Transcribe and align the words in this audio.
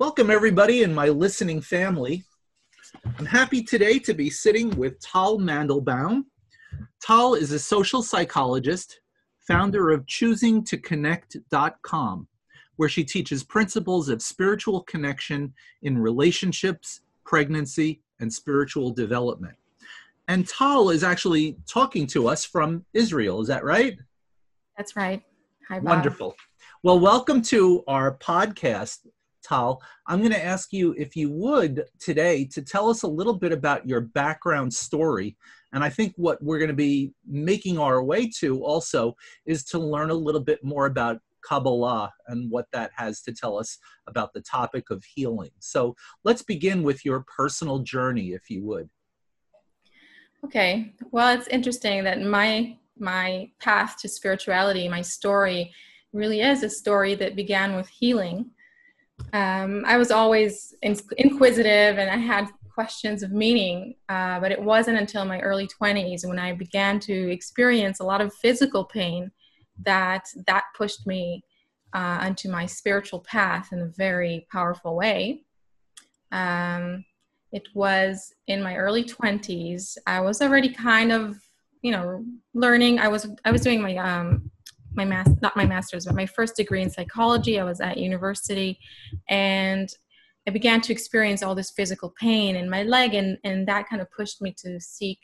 Welcome, 0.00 0.28
everybody, 0.28 0.82
and 0.82 0.92
my 0.92 1.08
listening 1.08 1.60
family. 1.60 2.24
I'm 3.16 3.26
happy 3.26 3.62
today 3.62 4.00
to 4.00 4.12
be 4.12 4.28
sitting 4.28 4.70
with 4.70 4.98
Tal 4.98 5.38
Mandelbaum. 5.38 6.24
Tal 7.00 7.34
is 7.34 7.52
a 7.52 7.60
social 7.60 8.02
psychologist, 8.02 8.98
founder 9.46 9.92
of 9.92 10.04
choosingtoconnect.com, 10.06 12.28
where 12.74 12.88
she 12.88 13.04
teaches 13.04 13.44
principles 13.44 14.08
of 14.08 14.20
spiritual 14.20 14.82
connection 14.82 15.54
in 15.82 15.96
relationships, 15.96 17.02
pregnancy, 17.24 18.02
and 18.18 18.32
spiritual 18.32 18.90
development. 18.90 19.54
And 20.26 20.48
Tal 20.48 20.90
is 20.90 21.04
actually 21.04 21.56
talking 21.68 22.08
to 22.08 22.26
us 22.26 22.44
from 22.44 22.84
Israel. 22.94 23.42
Is 23.42 23.48
that 23.48 23.62
right? 23.62 23.96
That's 24.76 24.96
right. 24.96 25.22
Hi, 25.68 25.78
Bob. 25.78 25.84
Wonderful. 25.84 26.34
Well, 26.82 26.98
welcome 26.98 27.42
to 27.42 27.84
our 27.86 28.18
podcast. 28.18 29.06
Tal, 29.44 29.80
I'm 30.06 30.20
going 30.20 30.32
to 30.32 30.44
ask 30.44 30.72
you 30.72 30.94
if 30.98 31.14
you 31.14 31.30
would 31.30 31.84
today 31.98 32.44
to 32.46 32.62
tell 32.62 32.88
us 32.88 33.02
a 33.02 33.08
little 33.08 33.34
bit 33.34 33.52
about 33.52 33.86
your 33.86 34.00
background 34.00 34.72
story. 34.72 35.36
And 35.72 35.84
I 35.84 35.90
think 35.90 36.14
what 36.16 36.42
we're 36.42 36.58
going 36.58 36.68
to 36.68 36.74
be 36.74 37.12
making 37.26 37.78
our 37.78 38.02
way 38.02 38.28
to 38.38 38.62
also 38.62 39.14
is 39.44 39.64
to 39.66 39.78
learn 39.78 40.10
a 40.10 40.14
little 40.14 40.40
bit 40.40 40.64
more 40.64 40.86
about 40.86 41.20
Kabbalah 41.44 42.10
and 42.28 42.50
what 42.50 42.66
that 42.72 42.90
has 42.96 43.20
to 43.22 43.32
tell 43.32 43.58
us 43.58 43.78
about 44.06 44.32
the 44.32 44.40
topic 44.40 44.90
of 44.90 45.04
healing. 45.04 45.50
So 45.58 45.94
let's 46.24 46.42
begin 46.42 46.82
with 46.82 47.04
your 47.04 47.24
personal 47.36 47.80
journey, 47.80 48.32
if 48.32 48.48
you 48.48 48.64
would. 48.64 48.88
Okay. 50.44 50.94
Well, 51.10 51.36
it's 51.36 51.48
interesting 51.48 52.04
that 52.04 52.20
my 52.22 52.78
my 52.96 53.50
path 53.60 53.96
to 53.98 54.08
spirituality, 54.08 54.88
my 54.88 55.02
story, 55.02 55.72
really 56.12 56.40
is 56.40 56.62
a 56.62 56.70
story 56.70 57.14
that 57.16 57.34
began 57.34 57.74
with 57.74 57.88
healing 57.88 58.50
um, 59.32 59.84
I 59.86 59.96
was 59.96 60.10
always 60.10 60.74
in- 60.82 60.96
inquisitive 61.18 61.98
and 61.98 62.10
I 62.10 62.16
had 62.16 62.48
questions 62.72 63.22
of 63.22 63.32
meaning, 63.32 63.94
uh, 64.08 64.40
but 64.40 64.50
it 64.50 64.60
wasn't 64.60 64.98
until 64.98 65.24
my 65.24 65.40
early 65.40 65.68
20s 65.68 66.26
when 66.26 66.38
I 66.38 66.52
began 66.52 66.98
to 67.00 67.30
experience 67.32 68.00
a 68.00 68.04
lot 68.04 68.20
of 68.20 68.34
physical 68.34 68.84
pain 68.84 69.30
that 69.84 70.26
that 70.46 70.64
pushed 70.76 71.06
me 71.06 71.42
uh, 71.94 72.18
onto 72.22 72.48
my 72.48 72.66
spiritual 72.66 73.20
path 73.20 73.72
in 73.72 73.80
a 73.80 73.86
very 73.86 74.46
powerful 74.50 74.96
way. 74.96 75.44
Um, 76.32 77.04
it 77.52 77.68
was 77.74 78.34
in 78.48 78.62
my 78.62 78.74
early 78.76 79.04
20s. 79.04 79.96
I 80.06 80.20
was 80.20 80.42
already 80.42 80.68
kind 80.68 81.12
of, 81.12 81.40
you 81.82 81.92
know, 81.92 82.24
learning. 82.52 82.98
I 82.98 83.06
was 83.06 83.28
I 83.44 83.52
was 83.52 83.60
doing 83.60 83.80
my 83.80 83.96
um, 83.96 84.50
my 84.94 85.04
math 85.04 85.40
not 85.40 85.56
my 85.56 85.66
master's 85.66 86.06
but 86.06 86.14
my 86.14 86.26
first 86.26 86.56
degree 86.56 86.82
in 86.82 86.90
psychology. 86.90 87.58
I 87.58 87.64
was 87.64 87.80
at 87.80 87.98
university 87.98 88.78
and 89.28 89.88
i 90.46 90.50
began 90.50 90.80
to 90.82 90.92
experience 90.92 91.42
all 91.42 91.54
this 91.54 91.70
physical 91.70 92.12
pain 92.20 92.56
in 92.56 92.68
my 92.68 92.82
leg 92.82 93.14
and 93.14 93.38
and 93.44 93.66
that 93.66 93.88
kind 93.88 94.02
of 94.02 94.10
pushed 94.10 94.42
me 94.42 94.54
to 94.58 94.78
seek 94.80 95.18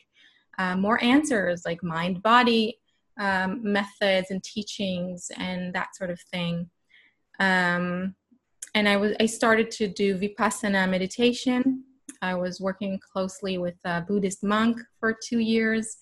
uh, 0.58 0.76
more 0.76 1.02
answers 1.02 1.62
like 1.64 1.82
mind 1.82 2.22
body 2.22 2.78
um, 3.18 3.60
methods 3.62 4.30
and 4.30 4.42
teachings 4.42 5.30
and 5.36 5.74
that 5.74 5.94
sort 5.94 6.10
of 6.10 6.20
thing. 6.32 6.68
Um, 7.38 8.14
and 8.74 8.88
i 8.88 8.96
was 8.96 9.14
i 9.20 9.26
started 9.26 9.70
to 9.72 9.88
do 9.88 10.18
vipassana 10.18 10.88
meditation. 10.88 11.84
I 12.22 12.34
was 12.34 12.60
working 12.60 13.00
closely 13.12 13.56
with 13.58 13.78
a 13.84 14.02
buddhist 14.02 14.42
monk 14.44 14.78
for 14.98 15.16
two 15.26 15.38
years. 15.38 15.96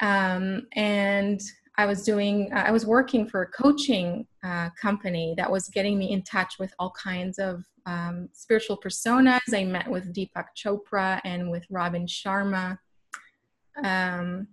Um, 0.00 0.66
and 0.74 1.40
I 1.76 1.86
was 1.86 2.04
doing, 2.04 2.52
uh, 2.52 2.64
I 2.66 2.70
was 2.70 2.86
working 2.86 3.26
for 3.26 3.42
a 3.42 3.46
coaching 3.48 4.26
uh, 4.44 4.70
company 4.80 5.34
that 5.36 5.50
was 5.50 5.68
getting 5.68 5.98
me 5.98 6.12
in 6.12 6.22
touch 6.22 6.54
with 6.58 6.72
all 6.78 6.92
kinds 6.92 7.38
of 7.38 7.64
um, 7.86 8.28
spiritual 8.32 8.78
personas. 8.78 9.40
I 9.52 9.64
met 9.64 9.88
with 9.88 10.14
Deepak 10.14 10.46
Chopra 10.56 11.20
and 11.24 11.50
with 11.50 11.64
Robin 11.70 12.06
Sharma. 12.06 12.78
Um, 13.82 14.48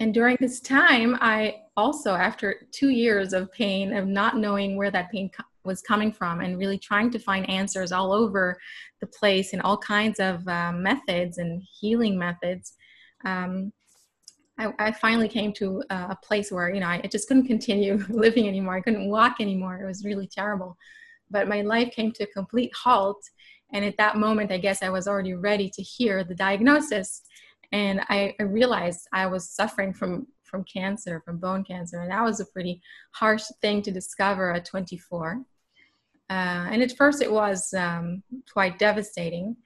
and 0.00 0.12
during 0.12 0.36
this 0.40 0.60
time, 0.60 1.16
I 1.20 1.62
also, 1.76 2.14
after 2.14 2.66
two 2.72 2.90
years 2.90 3.32
of 3.32 3.52
pain, 3.52 3.96
of 3.96 4.06
not 4.06 4.36
knowing 4.36 4.76
where 4.76 4.90
that 4.90 5.10
pain 5.10 5.30
co- 5.30 5.44
was 5.64 5.80
coming 5.80 6.12
from 6.12 6.40
and 6.40 6.58
really 6.58 6.78
trying 6.78 7.10
to 7.10 7.18
find 7.18 7.48
answers 7.48 7.92
all 7.92 8.12
over 8.12 8.58
the 9.00 9.06
place 9.06 9.52
in 9.52 9.60
all 9.60 9.78
kinds 9.78 10.20
of 10.20 10.46
uh, 10.48 10.72
methods 10.72 11.38
and 11.38 11.62
healing 11.80 12.18
methods, 12.18 12.74
um, 13.24 13.72
I, 14.58 14.72
I 14.78 14.92
finally 14.92 15.28
came 15.28 15.52
to 15.54 15.82
a 15.90 16.16
place 16.16 16.50
where 16.50 16.72
you 16.72 16.80
know 16.80 16.88
I 16.88 17.02
just 17.10 17.28
couldn't 17.28 17.46
continue 17.46 18.04
living 18.08 18.48
anymore. 18.48 18.76
I 18.76 18.80
couldn't 18.80 19.10
walk 19.10 19.36
anymore. 19.40 19.80
It 19.80 19.86
was 19.86 20.04
really 20.04 20.26
terrible. 20.26 20.76
But 21.30 21.48
my 21.48 21.62
life 21.62 21.90
came 21.92 22.12
to 22.12 22.24
a 22.24 22.28
complete 22.28 22.72
halt, 22.74 23.22
and 23.72 23.84
at 23.84 23.96
that 23.98 24.16
moment, 24.16 24.52
I 24.52 24.58
guess 24.58 24.82
I 24.82 24.90
was 24.90 25.08
already 25.08 25.34
ready 25.34 25.70
to 25.70 25.82
hear 25.82 26.24
the 26.24 26.34
diagnosis, 26.34 27.22
and 27.72 28.00
I, 28.08 28.34
I 28.38 28.44
realized 28.44 29.08
I 29.12 29.26
was 29.26 29.50
suffering 29.50 29.92
from 29.92 30.26
from 30.44 30.64
cancer, 30.64 31.20
from 31.24 31.38
bone 31.38 31.64
cancer, 31.64 32.00
and 32.00 32.10
that 32.10 32.22
was 32.22 32.40
a 32.40 32.46
pretty 32.46 32.80
harsh 33.10 33.44
thing 33.60 33.82
to 33.82 33.90
discover 33.90 34.52
at 34.52 34.64
24. 34.64 35.42
Uh, 36.28 36.32
and 36.32 36.82
at 36.82 36.96
first, 36.96 37.20
it 37.22 37.30
was 37.30 37.72
um, 37.74 38.22
quite 38.52 38.78
devastating 38.78 39.56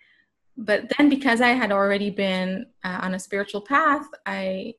but 0.60 0.84
then 0.96 1.08
because 1.08 1.40
I 1.40 1.48
had 1.48 1.72
already 1.72 2.10
been 2.10 2.66
uh, 2.84 2.98
on 3.02 3.14
a 3.14 3.18
spiritual 3.18 3.62
path, 3.62 4.06
I 4.26 4.74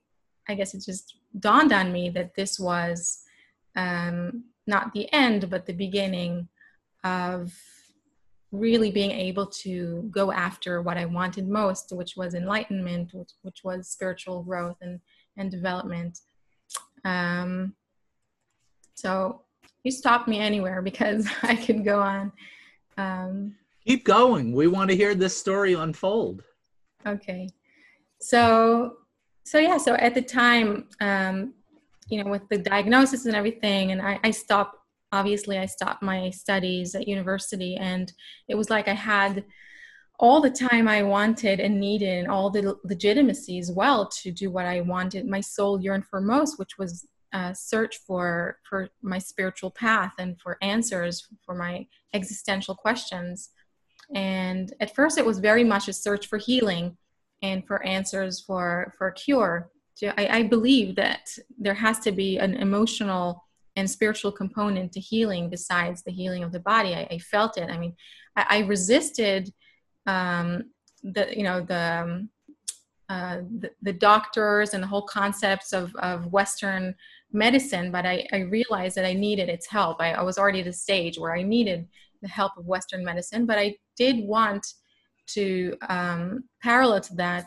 I 0.48 0.56
guess 0.56 0.74
it 0.74 0.84
just 0.86 1.18
dawned 1.40 1.74
on 1.74 1.92
me 1.92 2.10
that 2.10 2.36
this 2.36 2.60
was 2.60 3.24
um, 3.76 4.46
not 4.68 4.94
the 4.94 5.12
end, 5.14 5.50
but 5.50 5.66
the 5.66 5.74
beginning 5.74 6.48
of 7.04 7.54
really 8.52 8.92
being 8.92 9.12
able 9.12 9.46
to 9.46 10.10
go 10.12 10.32
after 10.32 10.82
what 10.82 10.98
I 10.98 11.06
wanted 11.06 11.48
most, 11.48 11.92
which 11.94 12.18
was 12.18 12.34
enlightenment, 12.34 13.14
which, 13.14 13.32
which 13.44 13.62
was 13.64 13.88
spiritual 13.88 14.44
growth 14.44 14.76
and, 14.82 15.00
and 15.38 15.50
development. 15.50 16.20
Um, 17.06 17.76
so 18.94 19.44
you 19.84 19.92
stop 19.92 20.28
me 20.28 20.40
anywhere 20.40 20.82
because 20.82 21.28
I 21.44 21.56
could 21.56 21.86
go 21.86 22.02
on. 22.02 22.32
Um, 22.98 23.56
Keep 23.86 24.06
going. 24.06 24.54
We 24.54 24.68
want 24.68 24.90
to 24.90 24.96
hear 24.96 25.16
this 25.16 25.38
story 25.38 25.74
unfold. 25.74 26.44
Okay. 27.06 27.50
So 28.20 28.98
so 29.44 29.58
yeah 29.60 29.78
so 29.78 29.96
at 29.96 30.14
the 30.14 30.22
time 30.22 30.88
um, 31.02 31.54
you 32.10 32.24
know 32.24 32.30
with 32.30 32.48
the 32.50 32.58
diagnosis 32.58 33.26
and 33.26 33.36
everything 33.36 33.92
and 33.92 34.02
I, 34.02 34.20
I, 34.24 34.32
stopped 34.32 34.78
obviously 35.12 35.58
i 35.58 35.66
stopped 35.66 36.02
my 36.04 36.30
studies 36.30 36.96
at 36.96 37.08
university 37.08 37.76
and 37.78 38.12
it 38.48 38.56
was 38.56 38.70
like 38.70 38.88
i 38.88 38.94
had 38.94 39.46
all 40.20 40.42
the 40.42 40.50
time 40.50 40.88
i 40.88 41.04
wanted 41.04 41.60
and 41.60 41.80
needed 41.80 42.20
and 42.20 42.28
all 42.28 42.50
the 42.50 42.78
legitimacy 42.84 43.60
as 43.60 43.72
well 43.72 44.08
to 44.22 44.32
do 44.32 44.50
what 44.52 44.66
i 44.66 44.82
wanted 44.82 45.28
my 45.28 45.42
soul 45.42 45.82
yearned 45.82 46.06
for 46.06 46.22
most 46.22 46.60
which 46.60 46.78
was 46.78 47.08
uh, 47.34 47.54
search 47.54 47.98
for 48.06 48.58
for 48.70 48.90
my 49.02 49.18
spiritual 49.18 49.72
path 49.72 50.14
and 50.20 50.40
for 50.40 50.58
answers 50.62 51.28
for 51.46 51.56
my 51.56 51.86
existential 52.14 52.76
questions 52.76 53.50
and 54.14 54.74
at 54.80 54.96
first 54.96 55.18
it 55.18 55.26
was 55.26 55.40
very 55.40 55.64
much 55.64 55.88
a 55.88 55.94
search 55.94 56.28
for 56.28 56.38
healing 56.38 56.98
and 57.42 57.66
for 57.66 57.84
answers 57.84 58.40
for 58.40 58.94
for 58.98 59.12
cure. 59.12 59.70
I, 60.04 60.28
I 60.40 60.44
believe 60.44 60.96
that 60.96 61.30
there 61.60 61.76
has 61.76 62.00
to 62.00 62.12
be 62.12 62.40
an 62.40 62.56
emotional 62.56 63.44
and 63.76 63.90
spiritual 63.90 64.32
component 64.32 64.92
to 64.94 65.00
healing 65.00 65.50
besides 65.50 66.02
the 66.02 66.12
healing 66.12 66.44
of 66.44 66.52
the 66.52 66.60
body. 66.60 66.96
I, 66.96 67.08
I 67.12 67.18
felt 67.20 67.58
it. 67.58 67.70
I 67.70 67.78
mean 67.78 67.96
i, 68.36 68.46
I 68.50 68.60
resisted 68.60 69.54
um, 70.08 70.72
the 71.04 71.28
you 71.36 71.44
know 71.44 71.62
the, 71.62 72.04
um, 72.04 72.30
uh, 73.10 73.42
the, 73.60 73.72
the 73.82 73.94
doctors 73.94 74.74
and 74.74 74.82
the 74.82 74.88
whole 74.88 75.04
concepts 75.04 75.74
of, 75.74 75.96
of 75.98 76.28
western 76.28 76.96
medicine 77.34 77.92
but 77.92 78.06
I, 78.06 78.28
I 78.32 78.40
realized 78.40 78.96
that 78.98 79.06
i 79.06 79.14
needed 79.14 79.50
its 79.50 79.68
help. 79.68 80.02
I, 80.02 80.14
I 80.14 80.22
was 80.22 80.38
already 80.38 80.62
at 80.62 80.68
a 80.68 80.74
stage 80.74 81.18
where 81.18 81.36
i 81.36 81.42
needed 81.42 81.88
the 82.22 82.28
help 82.28 82.52
of 82.58 82.66
western 82.66 83.04
medicine 83.04 83.46
but 83.46 83.58
i 83.58 83.76
did 83.98 84.26
want 84.26 84.66
to 85.28 85.76
um, 85.90 86.44
parallel 86.62 87.00
to 87.00 87.16
that 87.16 87.46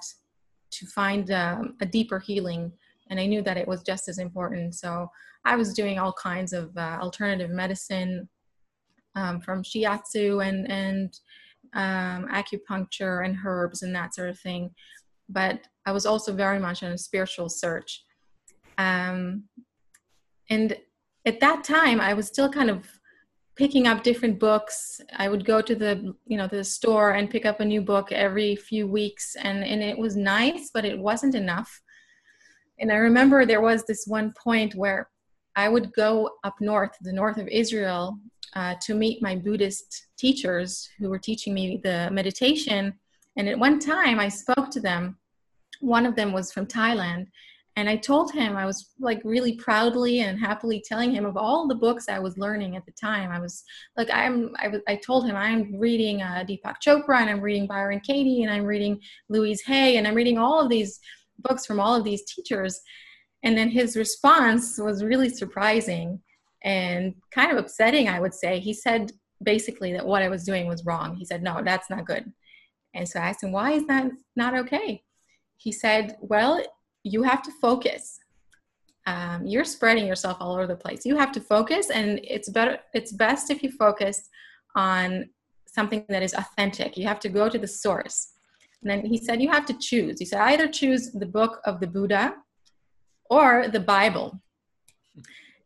to 0.70 0.86
find 0.86 1.30
um, 1.30 1.74
a 1.80 1.86
deeper 1.86 2.18
healing 2.18 2.72
and 3.10 3.20
i 3.20 3.26
knew 3.26 3.42
that 3.42 3.56
it 3.56 3.68
was 3.68 3.82
just 3.82 4.08
as 4.08 4.18
important 4.18 4.74
so 4.74 5.08
i 5.44 5.56
was 5.56 5.74
doing 5.74 5.98
all 5.98 6.12
kinds 6.12 6.52
of 6.52 6.76
uh, 6.76 6.98
alternative 7.00 7.50
medicine 7.50 8.28
um, 9.16 9.40
from 9.40 9.62
shiatsu 9.62 10.46
and 10.46 10.70
and 10.70 11.18
um, 11.74 12.28
acupuncture 12.28 13.24
and 13.24 13.36
herbs 13.44 13.82
and 13.82 13.94
that 13.94 14.14
sort 14.14 14.30
of 14.30 14.38
thing. 14.38 14.70
But 15.28 15.66
I 15.86 15.92
was 15.92 16.06
also 16.06 16.32
very 16.32 16.58
much 16.58 16.82
on 16.82 16.92
a 16.92 16.98
spiritual 16.98 17.48
search. 17.48 18.04
Um, 18.78 19.44
and 20.50 20.76
at 21.26 21.40
that 21.40 21.64
time, 21.64 22.00
I 22.00 22.14
was 22.14 22.26
still 22.26 22.48
kind 22.48 22.70
of 22.70 22.86
picking 23.56 23.86
up 23.86 24.02
different 24.02 24.38
books. 24.38 25.00
I 25.16 25.28
would 25.28 25.44
go 25.44 25.60
to 25.60 25.74
the 25.74 26.14
you 26.26 26.36
know 26.36 26.48
the 26.48 26.64
store 26.64 27.12
and 27.12 27.30
pick 27.30 27.46
up 27.46 27.60
a 27.60 27.64
new 27.64 27.80
book 27.80 28.12
every 28.12 28.56
few 28.56 28.86
weeks, 28.86 29.36
and 29.36 29.64
and 29.64 29.82
it 29.82 29.98
was 29.98 30.16
nice, 30.16 30.70
but 30.72 30.84
it 30.84 30.98
wasn't 30.98 31.34
enough. 31.34 31.82
And 32.78 32.90
I 32.90 32.96
remember 32.96 33.46
there 33.46 33.60
was 33.60 33.84
this 33.84 34.04
one 34.06 34.32
point 34.32 34.74
where 34.74 35.08
I 35.56 35.68
would 35.68 35.92
go 35.92 36.30
up 36.42 36.54
north, 36.60 36.96
the 37.00 37.12
north 37.12 37.38
of 37.38 37.46
Israel, 37.48 38.18
uh, 38.56 38.74
to 38.82 38.94
meet 38.94 39.22
my 39.22 39.36
Buddhist 39.36 40.08
teachers 40.18 40.88
who 40.98 41.08
were 41.08 41.18
teaching 41.18 41.54
me 41.54 41.80
the 41.82 42.08
meditation. 42.10 42.92
And 43.36 43.48
at 43.48 43.58
one 43.58 43.78
time, 43.78 44.18
I 44.18 44.28
spoke 44.28 44.70
to 44.70 44.80
them. 44.80 45.16
One 45.80 46.06
of 46.06 46.16
them 46.16 46.32
was 46.32 46.52
from 46.52 46.66
Thailand. 46.66 47.26
And 47.76 47.88
I 47.88 47.96
told 47.96 48.32
him, 48.32 48.56
I 48.56 48.66
was 48.66 48.90
like 49.00 49.20
really 49.24 49.56
proudly 49.56 50.20
and 50.20 50.38
happily 50.38 50.82
telling 50.86 51.12
him 51.12 51.24
of 51.24 51.36
all 51.36 51.66
the 51.66 51.74
books 51.74 52.08
I 52.08 52.20
was 52.20 52.38
learning 52.38 52.76
at 52.76 52.86
the 52.86 52.92
time. 52.92 53.32
I 53.32 53.40
was 53.40 53.64
like, 53.96 54.08
I'm, 54.12 54.54
I, 54.62 54.68
was, 54.68 54.80
I 54.86 54.94
told 54.96 55.26
him 55.26 55.34
I'm 55.34 55.76
reading 55.76 56.22
uh, 56.22 56.44
Deepak 56.48 56.76
Chopra 56.84 57.20
and 57.20 57.28
I'm 57.28 57.40
reading 57.40 57.66
Byron 57.66 58.00
Katie 58.00 58.44
and 58.44 58.52
I'm 58.52 58.64
reading 58.64 59.00
Louise 59.28 59.60
Hay 59.62 59.96
and 59.96 60.06
I'm 60.06 60.14
reading 60.14 60.38
all 60.38 60.60
of 60.60 60.68
these 60.68 61.00
books 61.38 61.66
from 61.66 61.80
all 61.80 61.96
of 61.96 62.04
these 62.04 62.24
teachers. 62.24 62.80
And 63.42 63.58
then 63.58 63.70
his 63.70 63.96
response 63.96 64.78
was 64.78 65.02
really 65.02 65.28
surprising 65.28 66.20
and 66.62 67.14
kind 67.32 67.50
of 67.50 67.58
upsetting, 67.58 68.08
I 68.08 68.20
would 68.20 68.34
say. 68.34 68.60
He 68.60 68.72
said 68.72 69.10
basically 69.42 69.92
that 69.94 70.06
what 70.06 70.22
I 70.22 70.28
was 70.28 70.44
doing 70.44 70.68
was 70.68 70.84
wrong. 70.84 71.16
He 71.16 71.24
said, 71.24 71.42
No, 71.42 71.60
that's 71.62 71.90
not 71.90 72.06
good. 72.06 72.32
And 72.94 73.08
so 73.08 73.18
I 73.18 73.30
asked 73.30 73.42
him, 73.42 73.50
Why 73.52 73.72
is 73.72 73.86
that 73.86 74.10
not 74.36 74.54
okay? 74.54 75.02
He 75.56 75.72
said, 75.72 76.16
Well, 76.20 76.64
you 77.04 77.22
have 77.22 77.42
to 77.42 77.52
focus. 77.60 78.18
Um, 79.06 79.46
you're 79.46 79.64
spreading 79.64 80.06
yourself 80.06 80.38
all 80.40 80.54
over 80.54 80.66
the 80.66 80.74
place. 80.74 81.04
You 81.04 81.16
have 81.16 81.30
to 81.32 81.40
focus, 81.40 81.90
and 81.90 82.18
it's 82.24 82.48
better. 82.48 82.78
It's 82.94 83.12
best 83.12 83.50
if 83.50 83.62
you 83.62 83.70
focus 83.70 84.28
on 84.74 85.28
something 85.66 86.04
that 86.08 86.22
is 86.22 86.34
authentic. 86.34 86.96
You 86.96 87.06
have 87.06 87.20
to 87.20 87.28
go 87.28 87.48
to 87.48 87.58
the 87.58 87.66
source. 87.66 88.32
And 88.80 88.90
then 88.90 89.04
he 89.04 89.18
said, 89.18 89.42
you 89.42 89.50
have 89.50 89.66
to 89.66 89.78
choose. 89.78 90.18
He 90.18 90.24
said, 90.24 90.40
either 90.40 90.68
choose 90.68 91.12
the 91.12 91.26
book 91.26 91.60
of 91.64 91.80
the 91.80 91.86
Buddha 91.86 92.34
or 93.30 93.68
the 93.68 93.80
Bible. 93.80 94.40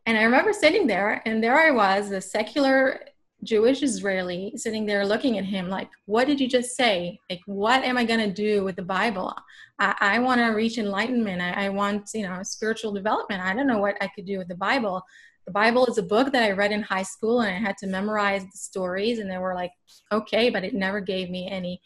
And 0.07 0.17
I 0.17 0.23
remember 0.23 0.53
sitting 0.53 0.87
there, 0.87 1.23
and 1.27 1.43
there 1.43 1.59
I 1.59 1.71
was, 1.71 2.11
a 2.11 2.21
secular 2.21 3.01
Jewish 3.45 3.83
Israeli, 3.83 4.53
sitting 4.57 4.85
there 4.85 5.07
looking 5.07 5.39
at 5.39 5.45
him 5.45 5.69
like, 5.69 5.89
What 6.07 6.27
did 6.27 6.41
you 6.41 6.49
just 6.49 6.77
say? 6.77 7.19
Like, 7.31 7.41
what 7.47 7.85
am 7.85 7.97
I 7.97 8.05
going 8.05 8.21
to 8.21 8.33
do 8.33 8.65
with 8.65 8.77
the 8.77 8.83
Bible? 8.83 9.35
I, 9.79 9.95
I 10.01 10.19
want 10.19 10.41
to 10.41 10.49
reach 10.49 10.79
enlightenment. 10.79 11.41
I, 11.41 11.67
I 11.67 11.69
want, 11.69 12.11
you 12.15 12.23
know, 12.23 12.43
spiritual 12.43 12.93
development. 12.93 13.43
I 13.43 13.55
don't 13.55 13.67
know 13.67 13.79
what 13.79 13.97
I 14.01 14.09
could 14.09 14.27
do 14.27 14.39
with 14.39 14.49
the 14.49 14.57
Bible. 14.57 15.03
The 15.47 15.53
Bible 15.53 15.87
is 15.87 15.99
a 15.99 16.03
book 16.03 16.33
that 16.33 16.43
I 16.43 16.51
read 16.51 16.73
in 16.73 16.83
high 16.83 17.05
school, 17.05 17.41
and 17.41 17.55
I 17.55 17.59
had 17.59 17.77
to 17.79 17.87
memorize 17.87 18.43
the 18.43 18.59
stories, 18.59 19.19
and 19.19 19.31
they 19.31 19.39
were 19.39 19.55
like, 19.55 19.73
okay, 20.13 20.51
but 20.51 20.65
it 20.65 20.75
never 20.75 21.01
gave 21.01 21.31
me 21.31 21.49
any 21.49 21.81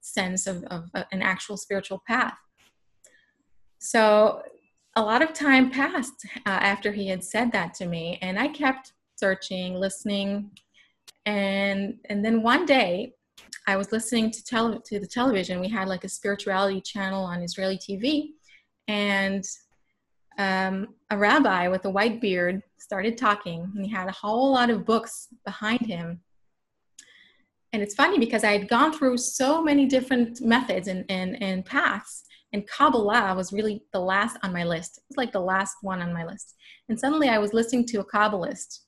sense 0.00 0.46
of, 0.46 0.64
of 0.64 0.90
an 1.12 1.22
actual 1.22 1.56
spiritual 1.56 2.02
path. 2.06 2.36
So 3.78 4.42
a 4.96 5.02
lot 5.02 5.22
of 5.22 5.34
time 5.34 5.70
passed 5.70 6.26
uh, 6.46 6.48
after 6.48 6.90
he 6.90 7.06
had 7.08 7.22
said 7.22 7.52
that 7.52 7.74
to 7.74 7.86
me 7.86 8.18
and 8.22 8.38
i 8.38 8.48
kept 8.48 8.94
searching 9.14 9.74
listening 9.74 10.50
and 11.26 11.98
and 12.08 12.24
then 12.24 12.42
one 12.42 12.64
day 12.64 13.12
i 13.66 13.76
was 13.76 13.92
listening 13.92 14.30
to 14.30 14.42
tele- 14.44 14.80
to 14.84 14.98
the 14.98 15.06
television 15.06 15.60
we 15.60 15.68
had 15.68 15.88
like 15.88 16.04
a 16.04 16.08
spirituality 16.08 16.80
channel 16.80 17.24
on 17.24 17.42
israeli 17.42 17.76
tv 17.76 18.30
and 18.88 19.44
um, 20.38 20.88
a 21.10 21.16
rabbi 21.16 21.66
with 21.66 21.84
a 21.86 21.90
white 21.90 22.20
beard 22.20 22.62
started 22.78 23.16
talking 23.16 23.70
and 23.74 23.84
he 23.84 23.90
had 23.90 24.08
a 24.08 24.12
whole 24.12 24.52
lot 24.52 24.70
of 24.70 24.84
books 24.84 25.28
behind 25.44 25.80
him 25.80 26.20
and 27.72 27.82
it's 27.82 27.94
funny 27.94 28.18
because 28.18 28.44
i 28.44 28.52
had 28.52 28.68
gone 28.68 28.92
through 28.92 29.16
so 29.16 29.62
many 29.62 29.86
different 29.86 30.40
methods 30.40 30.88
and, 30.88 31.04
and, 31.08 31.42
and 31.42 31.64
paths 31.64 32.22
and 32.52 32.66
Kabbalah 32.66 33.34
was 33.34 33.52
really 33.52 33.82
the 33.92 34.00
last 34.00 34.38
on 34.42 34.52
my 34.52 34.64
list. 34.64 34.96
It 34.96 35.04
was 35.10 35.16
like 35.18 35.32
the 35.32 35.40
last 35.40 35.76
one 35.82 36.00
on 36.00 36.14
my 36.14 36.24
list. 36.24 36.54
And 36.88 36.98
suddenly 36.98 37.28
I 37.28 37.38
was 37.38 37.52
listening 37.52 37.84
to 37.88 38.00
a 38.00 38.04
Kabbalist. 38.04 38.78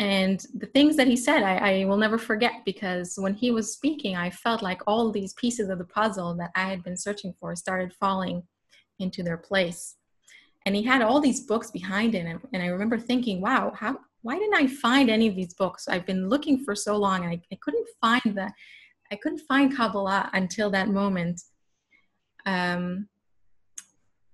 And 0.00 0.44
the 0.54 0.66
things 0.66 0.96
that 0.96 1.08
he 1.08 1.16
said, 1.16 1.42
I, 1.42 1.80
I 1.80 1.84
will 1.84 1.96
never 1.96 2.18
forget 2.18 2.62
because 2.64 3.14
when 3.18 3.34
he 3.34 3.50
was 3.50 3.72
speaking, 3.72 4.16
I 4.16 4.30
felt 4.30 4.62
like 4.62 4.80
all 4.86 5.10
these 5.10 5.34
pieces 5.34 5.68
of 5.68 5.78
the 5.78 5.84
puzzle 5.84 6.34
that 6.36 6.50
I 6.54 6.68
had 6.68 6.84
been 6.84 6.96
searching 6.96 7.34
for 7.38 7.56
started 7.56 7.92
falling 7.92 8.44
into 9.00 9.22
their 9.22 9.36
place. 9.36 9.96
And 10.66 10.76
he 10.76 10.82
had 10.82 11.02
all 11.02 11.20
these 11.20 11.46
books 11.46 11.70
behind 11.70 12.14
him. 12.14 12.40
And 12.52 12.62
I 12.62 12.66
remember 12.66 12.98
thinking, 12.98 13.40
wow, 13.40 13.72
how, 13.74 13.98
why 14.22 14.38
didn't 14.38 14.54
I 14.54 14.68
find 14.68 15.10
any 15.10 15.26
of 15.26 15.34
these 15.34 15.54
books? 15.54 15.88
I've 15.88 16.06
been 16.06 16.28
looking 16.28 16.62
for 16.64 16.76
so 16.76 16.96
long 16.96 17.24
and 17.24 17.30
I, 17.30 17.40
I 17.50 17.58
couldn't 17.60 17.88
find 18.00 18.22
the, 18.24 18.52
I 19.10 19.16
couldn't 19.16 19.40
find 19.48 19.74
Kabbalah 19.76 20.30
until 20.32 20.70
that 20.70 20.88
moment 20.88 21.40
um, 22.48 23.08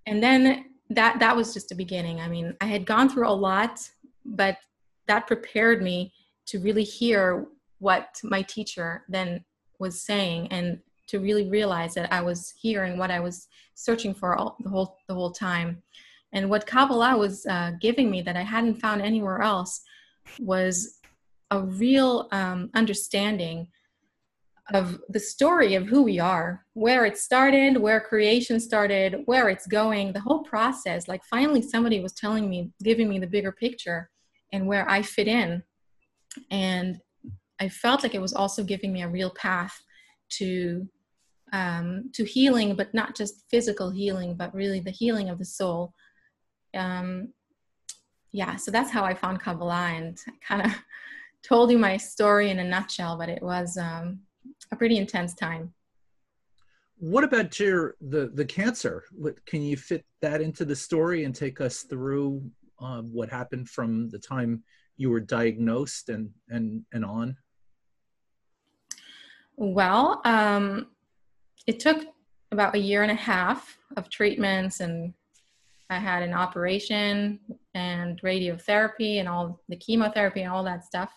and 0.06 0.22
then 0.22 0.66
that 0.90 1.19
that 1.19 1.34
was 1.34 1.55
just 1.55 1.70
the 1.70 1.75
beginning 1.75 2.20
i 2.20 2.28
mean 2.28 2.55
i 2.61 2.66
had 2.66 2.84
gone 2.84 3.08
through 3.08 3.26
a 3.26 3.40
lot 3.49 3.81
but 4.25 4.56
that 5.06 5.27
prepared 5.27 5.83
me 5.83 6.12
to 6.47 6.59
really 6.61 6.85
hear 6.85 7.47
what 7.79 8.19
my 8.23 8.43
teacher 8.43 9.05
then 9.09 9.45
was 9.79 10.01
saying 10.01 10.49
and 10.49 10.79
to 11.06 11.19
really 11.19 11.49
realize 11.49 11.95
that 11.95 12.12
i 12.12 12.21
was 12.21 12.53
hearing 12.59 12.97
what 12.97 13.11
i 13.11 13.21
was 13.21 13.49
searching 13.75 14.15
for 14.15 14.37
all, 14.37 14.56
the 14.61 14.71
whole 14.71 14.97
the 15.09 15.15
whole 15.15 15.31
time 15.31 15.83
and 16.33 16.49
what 16.49 16.67
kabbalah 16.67 17.17
was 17.17 17.47
uh, 17.47 17.73
giving 17.81 18.11
me 18.11 18.23
that 18.23 18.37
i 18.37 18.43
hadn't 18.43 18.81
found 18.81 19.03
anywhere 19.03 19.43
else 19.43 19.83
was 20.39 21.01
a 21.50 21.61
real 21.61 22.29
um, 22.33 22.71
understanding 22.75 23.69
of 24.73 24.99
the 25.11 25.21
story 25.21 25.75
of 25.75 25.87
who 25.87 26.03
we 26.03 26.19
are, 26.19 26.65
where 26.73 27.05
it 27.05 27.19
started, 27.19 27.77
where 27.77 28.00
creation 28.00 28.59
started, 28.59 29.23
where 29.27 29.50
it's 29.50 29.67
going, 29.67 30.12
the 30.12 30.21
whole 30.21 30.43
process. 30.43 31.07
Like 31.07 31.23
finally, 31.25 31.61
somebody 31.61 32.00
was 32.00 32.12
telling 32.12 32.49
me, 32.49 32.71
giving 32.83 33.09
me 33.09 33.19
the 33.19 33.27
bigger 33.27 33.53
picture 33.53 34.11
and 34.55 34.69
where 34.69 34.89
I 34.89 35.03
fit 35.03 35.27
in. 35.27 35.62
And 36.51 37.01
I 37.61 37.69
felt 37.69 38.03
like 38.05 38.15
it 38.15 38.21
was 38.21 38.33
also 38.33 38.62
giving 38.62 38.93
me 38.93 39.03
a 39.03 39.09
real 39.09 39.31
path 39.31 39.83
to 40.39 40.88
um, 41.52 42.11
to 42.14 42.25
healing, 42.25 42.75
but 42.75 42.95
not 42.95 43.14
just 43.14 43.45
physical 43.50 43.90
healing, 43.90 44.35
but 44.35 44.55
really 44.55 44.81
the 44.81 44.90
healing 44.90 45.28
of 45.28 45.38
the 45.38 45.45
soul. 45.45 45.93
Um, 46.75 47.33
yeah, 48.33 48.57
so 48.57 48.71
that's 48.71 48.90
how 48.90 49.05
I 49.05 49.14
found 49.14 49.40
Kabbalah, 49.40 49.93
and 49.95 50.19
I 50.26 50.33
kind 50.47 50.62
of 50.67 50.73
told 51.45 51.71
you 51.71 51.78
my 51.78 51.97
story 51.97 52.50
in 52.50 52.59
a 52.59 52.64
nutshell. 52.64 53.17
But 53.17 53.28
it 53.28 53.43
was 53.43 53.76
um, 53.76 54.21
a 54.73 54.76
pretty 54.76 54.97
intense 54.97 55.35
time. 55.35 55.73
What 56.99 57.25
about 57.25 57.59
your 57.59 57.97
the 58.00 58.31
the 58.35 58.45
cancer? 58.45 59.05
What, 59.12 59.45
Can 59.47 59.62
you 59.62 59.76
fit 59.76 60.05
that 60.23 60.40
into 60.40 60.64
the 60.64 60.76
story 60.76 61.25
and 61.25 61.35
take 61.35 61.61
us 61.61 61.83
through 61.83 62.50
um, 62.81 63.12
what 63.12 63.28
happened 63.28 63.69
from 63.69 64.09
the 64.11 64.19
time 64.19 64.62
you 64.97 65.11
were 65.11 65.21
diagnosed 65.21 66.09
and 66.09 66.31
and 66.49 66.85
and 66.93 67.04
on? 67.04 67.37
Well, 69.57 70.21
um, 70.25 70.88
it 71.66 71.78
took 71.81 72.04
about 72.50 72.75
a 72.75 72.78
year 72.78 73.02
and 73.02 73.12
a 73.12 73.16
half 73.16 73.78
of 73.97 74.09
treatments, 74.11 74.81
and 74.81 75.14
I 75.90 75.99
had 75.99 76.23
an 76.23 76.33
operation 76.33 77.38
and 77.75 78.21
radiotherapy 78.23 79.21
and 79.21 79.28
all 79.28 79.61
the 79.69 79.76
chemotherapy 79.76 80.43
and 80.43 80.52
all 80.52 80.64
that 80.64 80.85
stuff 80.85 81.12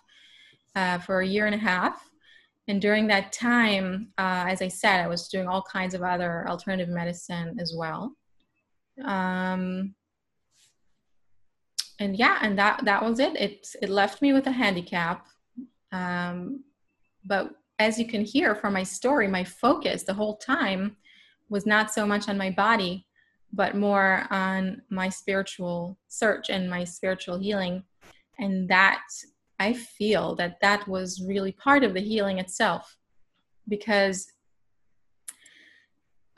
uh, 0.75 0.99
for 0.99 1.21
a 1.21 1.27
year 1.27 1.45
and 1.45 1.55
a 1.55 1.59
half. 1.59 2.09
And 2.67 2.81
during 2.81 3.07
that 3.07 3.31
time, 3.31 4.09
uh, 4.17 4.45
as 4.47 4.61
I 4.61 4.67
said, 4.67 4.99
I 4.99 5.07
was 5.07 5.29
doing 5.29 5.47
all 5.47 5.61
kinds 5.61 5.93
of 5.93 6.03
other 6.03 6.45
alternative 6.49 6.89
medicine 6.89 7.57
as 7.59 7.73
well. 7.75 8.13
Um, 9.05 9.95
and 11.99 12.15
yeah, 12.15 12.39
and 12.41 12.57
that 12.59 12.85
that 12.85 13.03
was 13.03 13.19
it. 13.19 13.35
It 13.35 13.67
it 13.81 13.89
left 13.89 14.21
me 14.21 14.33
with 14.33 14.47
a 14.47 14.51
handicap. 14.51 15.27
Um, 15.91 16.63
but 17.25 17.51
as 17.79 17.99
you 17.99 18.07
can 18.07 18.23
hear 18.23 18.55
from 18.55 18.73
my 18.73 18.83
story, 18.83 19.27
my 19.27 19.43
focus 19.43 20.03
the 20.03 20.13
whole 20.13 20.37
time 20.37 20.97
was 21.49 21.65
not 21.65 21.91
so 21.91 22.05
much 22.05 22.27
on 22.27 22.37
my 22.37 22.51
body, 22.51 23.07
but 23.53 23.75
more 23.75 24.27
on 24.29 24.81
my 24.89 25.09
spiritual 25.09 25.97
search 26.07 26.49
and 26.49 26.69
my 26.69 26.83
spiritual 26.83 27.37
healing. 27.37 27.83
And 28.39 28.69
that 28.69 29.03
I 29.59 29.73
feel 29.73 30.35
that 30.35 30.59
that 30.61 30.87
was 30.87 31.23
really 31.25 31.51
part 31.51 31.83
of 31.83 31.93
the 31.93 32.01
healing 32.01 32.37
itself 32.39 32.97
because 33.67 34.31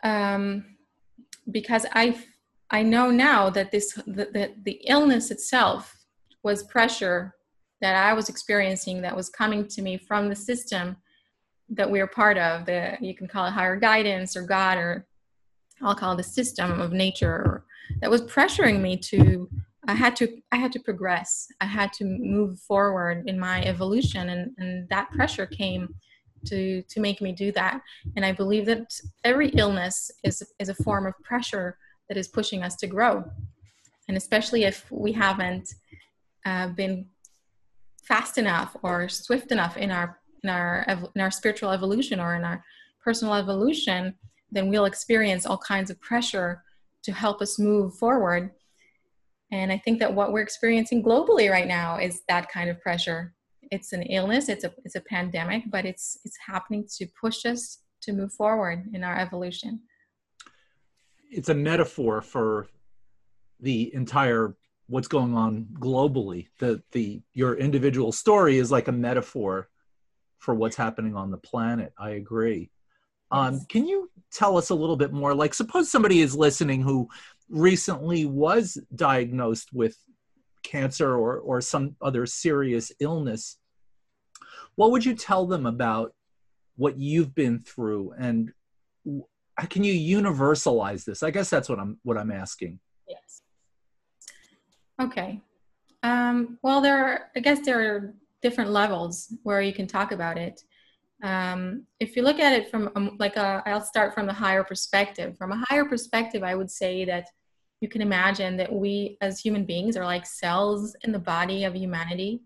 um, 0.04 0.66
because 1.52 1.86
I 1.94 2.18
I 2.72 2.84
know 2.84 3.10
now 3.10 3.50
that 3.50 3.72
this 3.72 3.94
the, 3.94 4.04
the, 4.26 4.54
the 4.64 4.82
illness 4.88 5.32
itself 5.32 5.96
was 6.44 6.64
pressure 6.64 7.36
that 7.82 7.96
I 7.96 8.14
was 8.14 8.30
experiencing 8.30 9.02
that 9.02 9.16
was 9.16 9.30
coming 9.30 9.68
to 9.68 9.82
me 9.82 9.98
from 9.98 10.30
the 10.30 10.36
system 10.36 10.98
that 11.70 11.90
we 11.90 12.00
are 12.00 12.08
part 12.08 12.38
of. 12.38 12.66
The 12.66 12.98
you 13.00 13.16
can 13.16 13.28
call 13.28 13.46
it 13.46 13.52
higher 13.52 13.76
guidance 13.76 14.36
or 14.36 14.44
God 14.44 14.78
or 14.78 15.08
I'll 15.82 15.96
call 15.96 16.14
it 16.14 16.18
the 16.18 16.24
system 16.24 16.80
of 16.80 16.92
nature 16.92 17.64
that 18.02 18.12
was 18.12 18.22
pressuring 18.24 18.82
me 18.82 18.98
to 18.98 19.50
I 19.88 19.94
had 19.94 20.16
to 20.18 20.28
I 20.52 20.58
had 20.58 20.72
to 20.74 20.80
progress. 20.80 21.48
I 21.62 21.66
had 21.66 21.92
to 21.94 22.06
move 22.06 22.60
forward 22.60 23.28
in 23.28 23.40
my 23.40 23.64
evolution 23.64 24.30
and, 24.30 24.52
and 24.58 24.90
that 24.90 25.10
pressure 25.12 25.46
came 25.46 25.96
to 26.46 26.84
to 26.84 27.00
make 27.00 27.22
me 27.22 27.32
do 27.32 27.52
that. 27.54 27.82
And 28.16 28.26
I 28.26 28.32
believe 28.32 28.66
that 28.68 28.94
every 29.24 29.50
illness 29.50 30.12
is 30.24 30.44
is 30.60 30.70
a 30.70 30.76
form 30.76 31.06
of 31.08 31.14
pressure 31.24 31.78
that 32.10 32.18
is 32.18 32.28
pushing 32.28 32.64
us 32.64 32.76
to 32.78 32.88
grow. 32.88 33.24
And 34.08 34.18
especially 34.18 34.64
if 34.64 34.92
we 34.92 35.12
haven't 35.14 35.70
uh, 36.46 36.70
been 36.70 37.06
fast 38.04 38.38
enough 38.38 38.76
or 38.82 39.08
swift 39.08 39.52
enough 39.52 39.78
in 39.78 39.92
our 39.92 40.20
in 40.44 40.50
our 40.50 40.86
in 41.16 41.22
our 41.22 41.32
spiritual 41.32 41.70
evolution 41.72 42.20
or 42.20 42.36
in 42.36 42.44
our 42.44 42.64
personal 43.04 43.36
evolution, 43.36 44.16
then 44.52 44.70
we'll 44.70 44.86
experience 44.86 45.46
all 45.46 45.58
kinds 45.58 45.90
of 45.90 46.02
pressure 46.02 46.64
to 47.04 47.12
help 47.12 47.42
us 47.42 47.60
move 47.60 47.94
forward. 47.96 48.52
And 49.52 49.72
I 49.72 49.78
think 49.78 50.00
that 50.00 50.14
what 50.14 50.32
we're 50.32 50.42
experiencing 50.42 51.04
globally 51.04 51.50
right 51.50 51.68
now 51.68 51.98
is 51.98 52.22
that 52.28 52.52
kind 52.52 52.70
of 52.70 52.80
pressure. 52.82 53.34
It's 53.72 53.94
an 53.94 54.04
illness, 54.04 54.50
it's 54.50 54.64
a 54.64 54.74
it's 54.86 54.96
a 54.96 55.02
pandemic, 55.02 55.64
but 55.70 55.86
it's 55.86 56.20
it's 56.26 56.38
happening 56.46 56.88
to 56.98 57.06
push 57.20 57.46
us 57.46 57.80
to 58.02 58.14
move 58.14 58.34
forward 58.34 58.86
in 58.94 59.04
our 59.04 59.18
evolution. 59.20 59.82
It's 61.30 61.50
a 61.50 61.54
metaphor 61.54 62.22
for 62.22 62.68
the 63.60 63.94
entire 63.94 64.56
what's 64.88 65.08
going 65.08 65.36
on 65.36 65.68
globally. 65.74 66.48
The 66.60 66.82
the 66.92 67.22
your 67.34 67.56
individual 67.56 68.12
story 68.12 68.58
is 68.58 68.72
like 68.72 68.88
a 68.88 68.92
metaphor 68.92 69.70
for 70.40 70.56
what's 70.56 70.76
happening 70.76 71.16
on 71.16 71.32
the 71.32 71.38
planet. 71.38 71.94
I 71.98 72.12
agree. 72.12 72.72
Um, 73.32 73.62
can 73.70 73.86
you 73.86 74.10
tell 74.32 74.58
us 74.58 74.70
a 74.70 74.76
little 74.76 74.96
bit 74.96 75.14
more? 75.14 75.36
Like, 75.36 75.54
suppose 75.54 75.92
somebody 75.92 76.22
is 76.22 76.36
listening 76.36 76.82
who 76.82 77.08
recently 77.50 78.26
was 78.26 78.78
diagnosed 78.96 79.70
with 79.74 79.96
cancer 80.64 81.16
or, 81.16 81.38
or 81.38 81.62
some 81.62 81.96
other 82.02 82.26
serious 82.26 82.92
illness. 83.00 83.58
What 84.76 84.92
would 84.92 85.06
you 85.06 85.14
tell 85.14 85.46
them 85.46 85.66
about 85.66 86.14
what 86.76 86.98
you've 86.98 87.36
been 87.36 87.60
through 87.60 88.14
and 88.18 88.52
can 89.66 89.84
you 89.84 89.94
universalize 90.22 91.06
this? 91.06 91.24
I 91.24 91.32
guess 91.32 91.50
that's 91.50 91.70
what 91.70 91.80
I'm 91.80 92.00
what 92.04 92.18
I'm 92.18 92.32
asking. 92.32 92.80
Yes. 93.08 93.42
Okay. 95.02 95.42
Um, 96.04 96.58
well, 96.62 96.80
there 96.82 97.06
are, 97.06 97.30
I 97.36 97.40
guess 97.42 97.60
there 97.66 97.82
are 97.82 98.14
different 98.42 98.72
levels 98.72 99.34
where 99.44 99.62
you 99.62 99.74
can 99.74 99.86
talk 99.86 100.12
about 100.12 100.38
it 100.38 100.64
um, 101.22 101.84
if 102.00 102.16
you 102.16 102.24
look 102.24 102.40
at 102.40 102.54
it 102.54 102.72
from 102.72 102.90
um, 102.96 103.18
like 103.20 103.36
a, 103.36 103.62
I'll 103.66 103.82
start 103.82 104.14
from 104.14 104.26
the 104.26 104.34
higher 104.34 104.64
perspective. 104.64 105.38
From 105.38 105.52
a 105.52 105.64
higher 105.68 105.86
perspective, 105.86 106.44
I 106.44 106.56
would 106.56 106.72
say 106.72 107.04
that 107.06 107.28
you 107.82 107.90
can 107.90 108.02
imagine 108.02 108.58
that 108.58 108.72
we 108.72 109.18
as 109.22 109.40
human 109.40 109.66
beings 109.66 109.98
are 109.98 110.06
like 110.06 110.26
cells 110.26 110.96
in 111.04 111.12
the 111.12 111.20
body 111.20 111.66
of 111.66 111.76
humanity. 111.76 112.42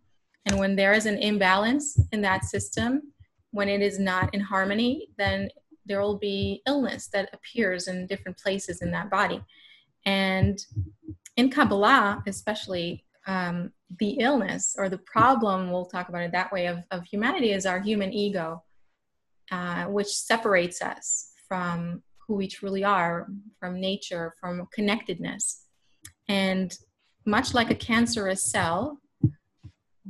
And 0.46 0.58
when 0.58 0.76
there 0.76 0.94
is 0.94 1.06
an 1.06 1.18
imbalance 1.18 2.00
in 2.12 2.22
that 2.22 2.46
system, 2.46 3.14
when 3.52 3.70
it 3.70 3.82
is 3.82 4.00
not 4.00 4.34
in 4.34 4.42
harmony, 4.42 5.10
then 5.18 5.50
there 5.86 6.02
will 6.02 6.18
be 6.18 6.62
illness 6.68 7.08
that 7.08 7.30
appears 7.34 7.88
in 7.88 8.08
different 8.08 8.38
places 8.38 8.82
in 8.82 8.92
that 8.92 9.10
body. 9.10 9.42
And 10.06 10.60
in 11.38 11.50
Kabbalah, 11.50 12.24
especially, 12.28 13.06
um, 13.28 13.72
the 14.00 14.18
illness 14.20 14.76
or 14.78 14.90
the 14.90 14.98
problem, 14.98 15.72
we'll 15.72 15.86
talk 15.86 16.10
about 16.10 16.24
it 16.24 16.32
that 16.32 16.52
way, 16.52 16.68
of, 16.68 16.80
of 16.92 17.04
humanity 17.04 17.52
is 17.52 17.66
our 17.66 17.80
human 17.80 18.12
ego, 18.12 18.64
uh, 19.52 19.86
which 19.86 20.08
separates 20.08 20.82
us 20.82 21.32
from 21.48 22.02
who 22.28 22.36
we 22.36 22.48
truly 22.48 22.84
are, 22.84 23.28
from 23.60 23.80
nature, 23.80 24.34
from 24.40 24.68
connectedness. 24.74 25.66
And 26.28 26.76
much 27.26 27.54
like 27.54 27.70
a 27.70 27.76
cancerous 27.76 28.44
cell 28.44 29.00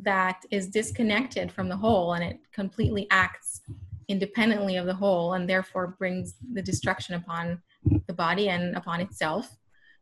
that 0.02 0.42
is 0.52 0.68
disconnected 0.68 1.52
from 1.52 1.70
the 1.70 1.78
whole 1.78 2.14
and 2.14 2.24
it 2.24 2.40
completely 2.52 3.08
acts 3.12 3.62
independently 4.08 4.78
of 4.78 4.86
the 4.86 4.94
whole 4.94 5.34
and 5.34 5.50
therefore 5.50 5.96
brings 6.00 6.36
the 6.54 6.62
destruction 6.62 7.16
upon 7.16 7.62
the 8.08 8.14
body 8.14 8.50
and 8.50 8.76
upon 8.76 9.02
itself 9.02 9.56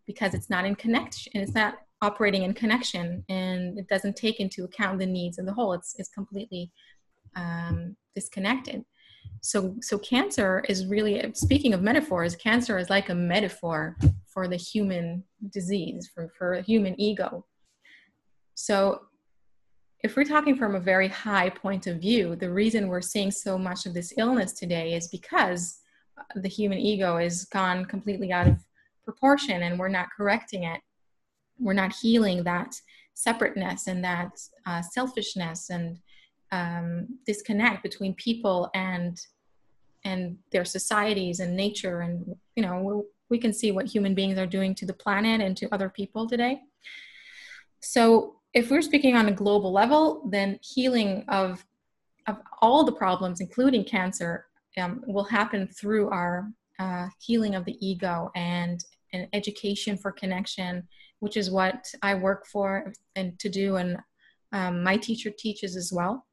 because 0.05 0.34
it's 0.34 0.50
not 0.50 0.65
in 0.65 0.75
connection 0.75 1.31
and 1.34 1.43
it's 1.43 1.55
not 1.55 1.79
operating 2.01 2.43
in 2.43 2.53
connection 2.53 3.24
and 3.29 3.77
it 3.77 3.88
doesn't 3.88 4.15
take 4.15 4.39
into 4.39 4.63
account 4.63 5.00
the 5.00 5.05
needs 5.05 5.38
of 5.38 5.46
the 5.46 5.53
whole. 5.53 5.74
It's, 5.74 5.96
it's 5.98 6.10
completely 6.10 6.72
um, 7.36 7.96
disconnected. 8.15 8.84
So 9.41 9.75
so 9.81 9.98
cancer 9.98 10.63
is 10.67 10.86
really 10.86 11.31
speaking 11.34 11.74
of 11.74 11.81
metaphors 11.81 12.36
cancer 12.36 12.77
is 12.77 12.89
like 12.89 13.10
a 13.10 13.15
metaphor 13.15 13.98
for 14.27 14.48
the 14.48 14.55
human 14.55 15.24
disease 15.50 16.10
for, 16.13 16.31
for 16.38 16.62
human 16.62 17.00
ego. 17.00 17.46
So 18.55 19.01
if 20.03 20.15
we're 20.15 20.24
talking 20.24 20.55
from 20.55 20.75
a 20.75 20.79
very 20.79 21.08
high 21.08 21.50
point 21.50 21.88
of 21.88 22.00
view 22.00 22.36
the 22.36 22.50
reason 22.50 22.88
we're 22.88 23.01
seeing 23.01 23.31
so 23.31 23.58
much 23.58 23.86
of 23.86 23.93
this 23.93 24.13
illness 24.17 24.53
today 24.53 24.93
is 24.93 25.08
because 25.08 25.81
the 26.36 26.50
human 26.50 26.77
ego 26.77 27.17
is 27.17 27.46
gone 27.46 27.86
completely 27.86 28.31
out 28.31 28.48
of 28.48 28.58
proportion 29.03 29.63
and 29.63 29.79
we're 29.79 29.89
not 29.89 30.08
correcting 30.15 30.63
it. 30.63 30.81
We're 31.60 31.74
not 31.74 31.93
healing 31.93 32.43
that 32.43 32.74
separateness 33.13 33.88
and 33.88 34.03
that 34.03 34.31
uh, 34.65 34.81
selfishness 34.81 35.70
and 35.70 36.00
um, 36.51 37.20
disconnect 37.25 37.84
between 37.84 38.13
people 38.15 38.70
and 38.74 39.20
and 40.03 40.38
their 40.51 40.65
societies 40.65 41.39
and 41.39 41.55
nature. 41.55 42.01
And 42.01 42.36
you 42.55 42.63
know 42.63 43.05
we 43.29 43.38
can 43.38 43.53
see 43.53 43.72
what 43.72 43.86
human 43.86 44.13
beings 44.13 44.38
are 44.38 44.48
doing 44.48 44.75
to 44.75 44.86
the 44.86 44.93
planet 44.93 45.41
and 45.41 45.55
to 45.58 45.74
other 45.74 45.89
people 45.89 46.27
today. 46.27 46.62
So 47.79 48.40
if 48.53 48.70
we're 48.70 48.81
speaking 48.81 49.15
on 49.15 49.27
a 49.27 49.31
global 49.31 49.72
level 49.72 50.24
then 50.29 50.60
healing 50.62 51.24
of 51.27 51.65
of 52.27 52.38
all 52.62 52.84
the 52.84 52.91
problems 52.91 53.41
including 53.41 53.84
cancer 53.84 54.46
um, 54.77 55.03
will 55.08 55.24
happen 55.24 55.67
through 55.67 56.10
our 56.10 56.50
uh, 56.79 57.08
healing 57.20 57.55
of 57.55 57.65
the 57.65 57.77
ego 57.86 58.31
and, 58.36 58.84
an 59.13 59.27
education 59.34 59.98
for 59.98 60.10
connection 60.10 60.88
which 61.22 61.38
is 61.38 61.50
what 61.50 61.93
I 62.01 62.15
work 62.15 62.46
for 62.48 62.91
and 63.15 63.39
to 63.39 63.48
do, 63.48 63.77
and 63.77 63.98
um, 64.51 64.84
my 64.84 64.98
teacher 64.98 65.29
teaches 65.29 65.77
as 65.77 65.93
well. 65.93 66.25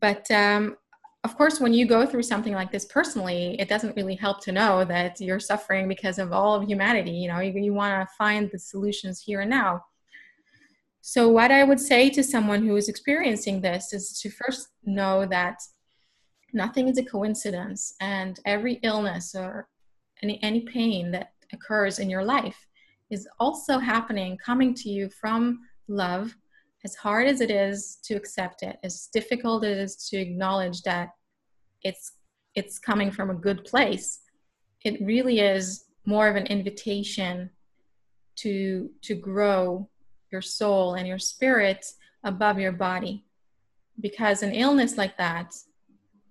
But 0.00 0.30
um, 0.30 0.76
of 1.24 1.36
course, 1.36 1.60
when 1.60 1.72
you 1.72 1.86
go 1.86 2.06
through 2.06 2.22
something 2.22 2.52
like 2.52 2.70
this 2.70 2.84
personally, 2.84 3.56
it 3.58 3.70
doesn't 3.70 3.96
really 3.96 4.14
help 4.14 4.42
to 4.42 4.52
know 4.52 4.84
that 4.84 5.18
you're 5.18 5.40
suffering 5.40 5.88
because 5.88 6.18
of 6.18 6.30
all 6.30 6.54
of 6.54 6.68
humanity. 6.68 7.10
You 7.10 7.28
know, 7.28 7.40
you, 7.40 7.58
you 7.58 7.72
want 7.72 8.06
to 8.06 8.14
find 8.16 8.50
the 8.52 8.58
solutions 8.58 9.18
here 9.18 9.40
and 9.40 9.50
now. 9.50 9.82
So, 11.08 11.28
what 11.28 11.52
I 11.52 11.62
would 11.62 11.78
say 11.78 12.10
to 12.10 12.24
someone 12.24 12.66
who 12.66 12.74
is 12.74 12.88
experiencing 12.88 13.60
this 13.60 13.92
is 13.92 14.18
to 14.22 14.28
first 14.28 14.70
know 14.84 15.24
that 15.26 15.60
nothing 16.52 16.88
is 16.88 16.98
a 16.98 17.04
coincidence, 17.04 17.94
and 18.00 18.40
every 18.44 18.80
illness 18.82 19.32
or 19.32 19.68
any, 20.24 20.42
any 20.42 20.62
pain 20.62 21.12
that 21.12 21.28
occurs 21.52 22.00
in 22.00 22.10
your 22.10 22.24
life 22.24 22.58
is 23.08 23.28
also 23.38 23.78
happening, 23.78 24.36
coming 24.44 24.74
to 24.74 24.88
you 24.88 25.08
from 25.08 25.60
love, 25.86 26.34
as 26.84 26.96
hard 26.96 27.28
as 27.28 27.40
it 27.40 27.52
is 27.52 27.98
to 28.02 28.14
accept 28.14 28.64
it, 28.64 28.76
as 28.82 29.08
difficult 29.12 29.62
as 29.62 29.70
it 29.70 29.78
is 29.78 30.08
to 30.08 30.16
acknowledge 30.16 30.82
that 30.82 31.10
it's 31.84 32.14
it's 32.56 32.80
coming 32.80 33.12
from 33.12 33.30
a 33.30 33.42
good 33.46 33.64
place. 33.64 34.22
It 34.84 35.00
really 35.00 35.38
is 35.38 35.84
more 36.04 36.26
of 36.26 36.34
an 36.34 36.46
invitation 36.46 37.50
to 38.38 38.90
to 39.02 39.14
grow 39.14 39.88
your 40.30 40.42
soul 40.42 40.94
and 40.94 41.06
your 41.06 41.18
spirit 41.18 41.84
above 42.24 42.58
your 42.58 42.72
body. 42.72 43.24
Because 44.00 44.42
an 44.42 44.52
illness 44.52 44.96
like 44.96 45.16
that 45.16 45.54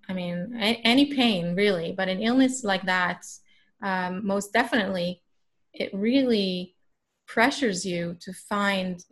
i 0.08 0.12
mean 0.12 0.56
any 0.84 1.12
pain 1.12 1.56
really 1.56 1.90
but 1.90 2.08
an 2.08 2.20
illness 2.20 2.62
like 2.62 2.84
that 2.84 3.24
um, 3.82 4.24
most 4.24 4.52
definitely 4.52 5.20
it 5.72 5.90
really 5.92 6.76
pressures 7.26 7.84
you 7.84 8.16
to 8.20 8.32
find 8.32 9.04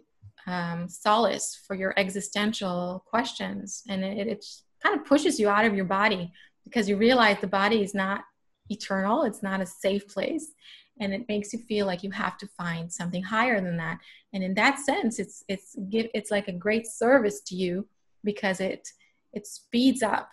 um, 0.46 0.88
solace 0.88 1.60
for 1.66 1.74
your 1.74 1.94
existential 1.98 3.04
questions. 3.06 3.82
And 3.88 4.04
it, 4.04 4.26
it 4.26 4.44
kind 4.82 4.98
of 4.98 5.06
pushes 5.06 5.38
you 5.38 5.48
out 5.48 5.64
of 5.64 5.74
your 5.74 5.84
body 5.84 6.32
because 6.64 6.88
you 6.88 6.96
realize 6.96 7.38
the 7.40 7.46
body 7.46 7.82
is 7.82 7.94
not 7.94 8.22
eternal 8.70 9.24
it's 9.24 9.42
not 9.42 9.60
a 9.60 9.66
safe 9.66 10.08
place 10.08 10.52
and 11.00 11.12
it 11.12 11.26
makes 11.28 11.52
you 11.52 11.58
feel 11.58 11.86
like 11.86 12.02
you 12.02 12.10
have 12.10 12.38
to 12.38 12.46
find 12.46 12.92
something 12.92 13.22
higher 13.22 13.60
than 13.60 13.76
that. 13.76 13.98
And 14.32 14.42
in 14.42 14.54
that 14.54 14.78
sense 14.78 15.18
it's 15.18 15.44
it's 15.48 15.76
it's 15.90 16.30
like 16.30 16.48
a 16.48 16.52
great 16.52 16.86
service 16.86 17.40
to 17.42 17.56
you 17.56 17.86
because 18.22 18.60
it 18.60 18.88
it 19.32 19.46
speeds 19.46 20.02
up 20.02 20.30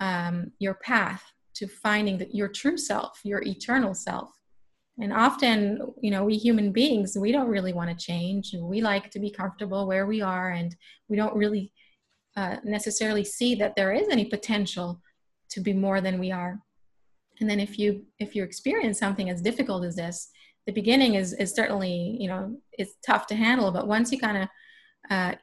um, 0.00 0.52
your 0.58 0.74
path 0.74 1.22
to 1.54 1.66
finding 1.66 2.26
your 2.32 2.48
true 2.48 2.76
self 2.76 3.20
your 3.24 3.42
eternal 3.42 3.94
self. 3.94 4.30
And 5.00 5.12
often 5.12 5.92
you 6.00 6.10
know 6.10 6.24
we 6.24 6.36
human 6.36 6.72
beings 6.72 7.16
we 7.18 7.32
don't 7.32 7.48
really 7.48 7.72
want 7.72 7.90
to 7.90 8.04
change. 8.04 8.54
We 8.58 8.80
like 8.80 9.10
to 9.10 9.20
be 9.20 9.30
comfortable 9.30 9.86
where 9.86 10.06
we 10.06 10.22
are 10.22 10.50
and 10.50 10.74
we 11.08 11.16
don't 11.16 11.36
really 11.36 11.72
uh, 12.36 12.56
necessarily 12.64 13.24
see 13.24 13.54
that 13.56 13.74
there 13.76 13.92
is 13.92 14.08
any 14.10 14.24
potential 14.24 15.00
to 15.50 15.60
be 15.60 15.72
more 15.72 16.00
than 16.00 16.18
we 16.20 16.30
are 16.30 16.60
and 17.40 17.48
then 17.48 17.60
if 17.60 17.78
you 17.78 18.04
if 18.18 18.34
you 18.34 18.44
experience 18.44 18.98
something 18.98 19.30
as 19.30 19.42
difficult 19.42 19.84
as 19.84 19.96
this 19.96 20.30
the 20.66 20.72
beginning 20.72 21.14
is 21.14 21.32
is 21.34 21.54
certainly 21.54 22.16
you 22.20 22.28
know 22.28 22.56
it's 22.72 22.94
tough 23.04 23.26
to 23.28 23.34
handle. 23.34 23.70
But 23.70 23.88
once 23.88 24.12
you 24.12 24.18
kind 24.18 24.38
of 24.42 24.48
uh, 25.10 25.34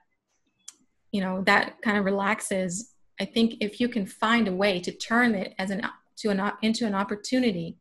you 1.12 1.22
know 1.22 1.42
that 1.44 1.82
kind 1.82 1.98
of 1.98 2.06
relaxes 2.06 2.92
i 3.20 3.26
think 3.26 3.56
if 3.62 3.80
you 3.80 3.88
can 3.88 4.06
find 4.06 4.48
a 4.48 4.52
way 4.52 4.80
to 4.80 4.92
turn 4.92 5.34
it 5.34 5.56
as 5.58 5.72
an 5.72 5.82
to 6.18 6.30
an 6.30 6.52
into 6.62 6.86
an 6.86 6.94
opportunity 6.94 7.78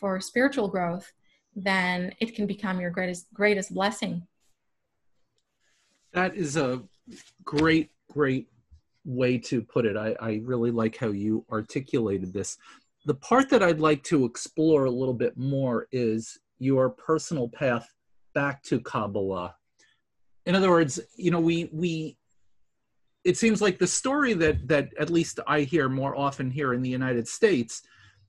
for 0.00 0.20
spiritual 0.20 0.66
growth 0.66 1.12
then 1.56 2.12
it 2.20 2.34
can 2.34 2.46
become 2.46 2.78
your 2.80 2.90
greatest 2.90 3.32
greatest 3.32 3.74
blessing. 3.74 4.26
That 6.12 6.36
is 6.36 6.56
a 6.56 6.82
great 7.44 7.90
great 8.12 8.48
way 9.04 9.38
to 9.38 9.62
put 9.62 9.86
it. 9.86 9.96
I, 9.96 10.14
I 10.20 10.40
really 10.44 10.70
like 10.70 10.96
how 10.96 11.08
you 11.08 11.44
articulated 11.50 12.32
this 12.32 12.58
the 13.06 13.14
part 13.14 13.48
that 13.48 13.62
i'd 13.62 13.80
like 13.80 14.02
to 14.02 14.24
explore 14.24 14.84
a 14.84 14.90
little 14.90 15.14
bit 15.14 15.36
more 15.36 15.88
is 15.92 16.38
your 16.58 16.90
personal 16.90 17.48
path 17.48 17.88
back 18.34 18.62
to 18.62 18.78
kabbalah 18.80 19.54
in 20.44 20.54
other 20.54 20.70
words 20.70 21.00
you 21.16 21.30
know 21.30 21.40
we 21.40 21.70
we 21.72 22.16
it 23.24 23.36
seems 23.36 23.60
like 23.60 23.78
the 23.78 23.86
story 23.86 24.34
that 24.34 24.68
that 24.68 24.90
at 24.98 25.10
least 25.10 25.40
i 25.46 25.60
hear 25.60 25.88
more 25.88 26.14
often 26.16 26.50
here 26.50 26.74
in 26.74 26.82
the 26.82 26.90
united 26.90 27.26
states 27.26 27.82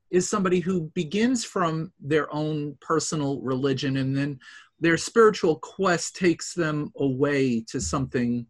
is 0.09 0.29
somebody 0.29 0.59
who 0.59 0.89
begins 0.93 1.43
from 1.43 1.91
their 1.99 2.33
own 2.33 2.77
personal 2.79 3.41
religion 3.41 3.97
and 3.97 4.15
then 4.15 4.39
their 4.79 4.97
spiritual 4.97 5.57
quest 5.57 6.15
takes 6.15 6.53
them 6.53 6.91
away 6.97 7.61
to 7.61 7.81
something 7.81 8.45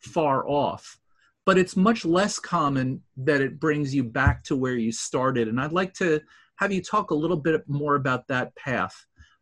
far 0.00 0.48
off. 0.48 0.98
But 1.44 1.58
it's 1.58 1.76
much 1.76 2.04
less 2.04 2.38
common 2.38 3.02
that 3.16 3.40
it 3.40 3.58
brings 3.58 3.94
you 3.94 4.04
back 4.04 4.44
to 4.44 4.56
where 4.56 4.76
you 4.76 4.92
started. 4.92 5.48
And 5.48 5.60
I'd 5.60 5.72
like 5.72 5.92
to 5.94 6.20
have 6.56 6.72
you 6.72 6.82
talk 6.82 7.10
a 7.10 7.14
little 7.16 7.36
bit 7.36 7.68
more 7.68 7.96
about 7.96 8.28
that 8.28 8.54
path. 8.54 8.94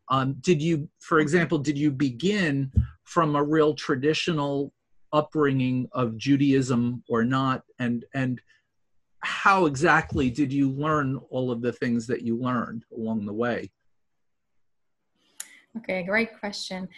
Um, 0.08 0.36
did 0.40 0.62
you, 0.62 0.88
for 1.00 1.20
example, 1.20 1.58
did 1.58 1.78
you 1.78 1.90
begin 1.90 2.72
from 3.04 3.36
a 3.36 3.42
real 3.42 3.74
traditional 3.74 4.72
upbringing 5.12 5.88
of 5.92 6.16
Judaism 6.16 7.04
or 7.08 7.24
not? 7.24 7.62
And 7.78 8.04
and 8.14 8.40
how 9.20 9.66
exactly 9.66 10.30
did 10.30 10.52
you 10.52 10.70
learn 10.70 11.20
all 11.30 11.50
of 11.50 11.60
the 11.60 11.72
things 11.72 12.06
that 12.06 12.22
you 12.22 12.36
learned 12.36 12.84
along 12.96 13.26
the 13.26 13.32
way? 13.32 13.70
Okay, 15.76 16.02
great 16.02 16.38
question. 16.40 16.88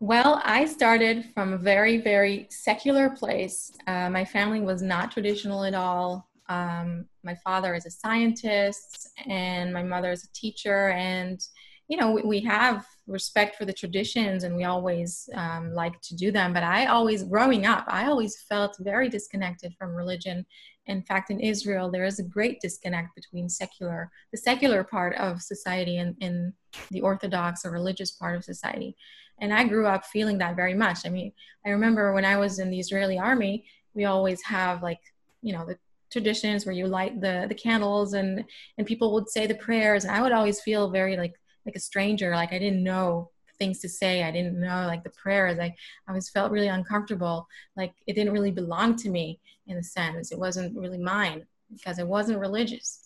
Well, 0.00 0.42
I 0.44 0.66
started 0.66 1.24
from 1.34 1.52
a 1.52 1.58
very, 1.58 1.98
very 1.98 2.46
secular 2.50 3.10
place. 3.10 3.72
Uh, 3.86 4.10
my 4.10 4.24
family 4.24 4.60
was 4.60 4.82
not 4.82 5.12
traditional 5.12 5.64
at 5.64 5.74
all. 5.74 6.28
Um, 6.48 7.06
my 7.22 7.34
father 7.36 7.74
is 7.74 7.86
a 7.86 7.90
scientist, 7.90 9.08
and 9.26 9.72
my 9.72 9.82
mother 9.82 10.10
is 10.10 10.24
a 10.24 10.32
teacher. 10.32 10.90
And, 10.90 11.40
you 11.88 11.96
know, 11.96 12.12
we, 12.12 12.22
we 12.22 12.40
have 12.40 12.86
respect 13.06 13.56
for 13.56 13.64
the 13.66 13.72
traditions 13.72 14.44
and 14.44 14.56
we 14.56 14.64
always 14.64 15.28
um, 15.34 15.74
like 15.74 16.00
to 16.00 16.16
do 16.16 16.32
them. 16.32 16.52
But 16.52 16.62
I 16.62 16.86
always, 16.86 17.22
growing 17.22 17.66
up, 17.66 17.84
I 17.88 18.06
always 18.06 18.40
felt 18.48 18.76
very 18.80 19.08
disconnected 19.08 19.74
from 19.78 19.94
religion 19.94 20.46
in 20.86 21.02
fact, 21.02 21.30
in 21.30 21.40
Israel, 21.40 21.90
there 21.90 22.04
is 22.04 22.18
a 22.18 22.24
great 22.24 22.60
disconnect 22.60 23.14
between 23.14 23.48
secular, 23.48 24.10
the 24.32 24.38
secular 24.38 24.84
part 24.84 25.16
of 25.16 25.40
society 25.40 25.96
and, 25.96 26.14
and 26.20 26.52
the 26.90 27.00
Orthodox 27.00 27.64
or 27.64 27.70
religious 27.70 28.10
part 28.10 28.36
of 28.36 28.44
society. 28.44 28.94
And 29.40 29.52
I 29.52 29.64
grew 29.64 29.86
up 29.86 30.04
feeling 30.04 30.38
that 30.38 30.56
very 30.56 30.74
much. 30.74 31.06
I 31.06 31.08
mean, 31.08 31.32
I 31.64 31.70
remember 31.70 32.12
when 32.12 32.24
I 32.24 32.36
was 32.36 32.58
in 32.58 32.70
the 32.70 32.78
Israeli 32.78 33.18
army, 33.18 33.64
we 33.94 34.04
always 34.04 34.42
have 34.42 34.82
like, 34.82 35.00
you 35.42 35.52
know, 35.52 35.64
the 35.64 35.78
traditions 36.10 36.64
where 36.64 36.74
you 36.74 36.86
light 36.86 37.20
the 37.20 37.46
the 37.48 37.54
candles 37.56 38.12
and 38.12 38.44
and 38.78 38.86
people 38.86 39.12
would 39.12 39.28
say 39.28 39.48
the 39.48 39.54
prayers 39.56 40.04
and 40.04 40.14
I 40.14 40.22
would 40.22 40.30
always 40.30 40.60
feel 40.60 40.88
very 40.88 41.16
like 41.16 41.34
like 41.66 41.76
a 41.76 41.80
stranger 41.80 42.30
like 42.34 42.52
I 42.52 42.58
didn't 42.58 42.82
know 42.82 43.30
things 43.58 43.78
to 43.80 43.88
say 43.88 44.22
I 44.24 44.30
didn't 44.30 44.60
know 44.60 44.86
like 44.86 45.04
the 45.04 45.10
prayers 45.10 45.58
I 45.58 45.66
I 45.66 45.74
always 46.08 46.28
felt 46.28 46.52
really 46.52 46.68
uncomfortable 46.68 47.46
like 47.76 47.92
it 48.06 48.14
didn't 48.14 48.32
really 48.32 48.50
belong 48.50 48.96
to 48.96 49.10
me 49.10 49.40
in 49.66 49.78
a 49.78 49.82
sense. 49.82 50.32
It 50.32 50.38
wasn't 50.38 50.76
really 50.76 50.98
mine 50.98 51.46
because 51.72 51.98
it 51.98 52.06
wasn't 52.06 52.38
religious. 52.38 53.00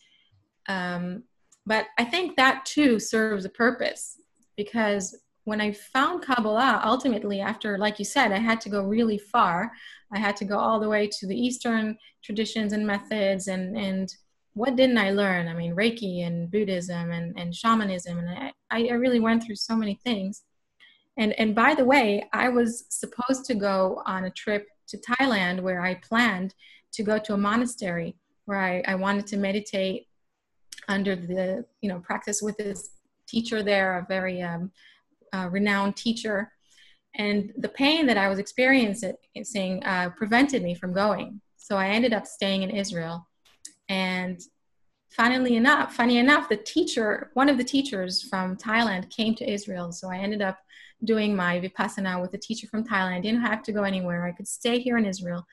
Um, 0.69 1.25
but 1.67 1.87
I 1.99 2.05
think 2.05 2.37
that 2.37 2.65
too 2.65 2.99
serves 2.99 3.45
a 3.45 3.51
purpose 3.51 4.21
because 4.57 5.17
when 5.45 5.61
I 5.61 5.73
found 5.73 6.23
Kabbalah, 6.23 6.83
ultimately, 6.85 7.41
after, 7.41 7.79
like 7.79 7.99
you 7.99 8.05
said, 8.05 8.33
I 8.33 8.39
had 8.39 8.61
to 8.63 8.69
go 8.69 8.83
really 8.83 9.17
far. 9.17 9.73
I 10.13 10.19
had 10.19 10.37
to 10.37 10.45
go 10.45 10.59
all 10.59 10.79
the 10.79 10.89
way 10.89 11.07
to 11.07 11.27
the 11.27 11.39
Eastern 11.39 11.97
traditions 12.23 12.75
and 12.75 12.87
methods. 12.87 13.49
And, 13.49 13.75
and 13.75 14.15
what 14.59 14.75
didn't 14.75 14.99
I 14.99 15.11
learn? 15.13 15.47
I 15.47 15.55
mean, 15.55 15.77
Reiki 15.77 16.27
and 16.27 16.51
Buddhism 16.51 17.13
and, 17.13 17.39
and 17.39 17.55
shamanism. 17.55 18.19
And 18.19 18.53
I, 18.71 18.89
I 18.89 18.91
really 18.91 19.21
went 19.21 19.45
through 19.45 19.55
so 19.55 19.77
many 19.77 19.95
things. 20.03 20.43
And, 21.17 21.33
and 21.39 21.55
by 21.55 21.75
the 21.75 21.85
way, 21.85 22.29
I 22.33 22.49
was 22.49 22.85
supposed 22.89 23.45
to 23.47 23.55
go 23.55 24.03
on 24.05 24.25
a 24.25 24.31
trip 24.31 24.67
to 24.89 24.99
Thailand 24.99 25.61
where 25.61 25.81
I 25.83 25.95
planned 25.95 26.55
to 26.93 27.05
go 27.05 27.19
to 27.19 27.35
a 27.35 27.39
monastery 27.39 28.17
where 28.47 28.59
I, 28.59 28.83
I 28.89 28.97
wanted 28.97 29.29
to 29.29 29.37
meditate 29.37 30.09
under 30.89 31.15
the, 31.15 31.65
you 31.81 31.89
know, 31.89 32.01
practice 32.01 32.43
with 32.43 32.57
this 32.57 32.91
teacher 33.29 33.63
there, 33.63 33.99
a 33.99 34.07
very 34.09 34.43
um, 34.43 34.73
uh, 35.33 35.49
renowned 35.53 35.95
teacher. 35.95 36.51
And 37.15 37.53
the 37.57 37.69
pain 37.69 38.07
that 38.07 38.19
I 38.19 38.29
was 38.29 38.41
experiencing 38.41 39.85
uh, 39.85 40.11
prevented 40.17 40.65
me 40.65 40.75
from 40.75 40.93
going. 40.93 41.41
So 41.57 41.77
I 41.77 41.89
ended 41.91 42.13
up 42.13 42.27
staying 42.27 42.63
in 42.63 42.71
Israel. 42.71 43.29
And 43.89 44.41
funnily 45.11 45.57
enough, 45.57 45.95
funny 45.95 46.19
enough, 46.19 46.49
the 46.49 46.57
teacher, 46.57 47.31
one 47.35 47.49
of 47.49 47.59
the 47.59 47.65
teachers 47.65 48.23
from 48.23 48.57
Thailand 48.57 49.11
came 49.11 49.35
to 49.37 49.51
Israel. 49.51 49.93
So 49.93 50.11
I 50.11 50.19
ended 50.19 50.43
up 50.43 50.59
doing 51.05 51.35
my 51.35 51.61
vipassana 51.61 52.21
with 52.21 52.35
a 52.35 52.39
teacher 52.39 52.67
from 52.67 52.85
Thailand. 52.85 53.15
I 53.15 53.21
didn't 53.21 53.43
have 53.43 53.63
to 53.65 53.73
go 53.73 53.85
anywhere. 53.85 54.27
I 54.27 54.33
could 54.33 54.49
stay 54.49 54.79
here 54.79 54.99
in 54.99 55.07
Israel. 55.07 55.47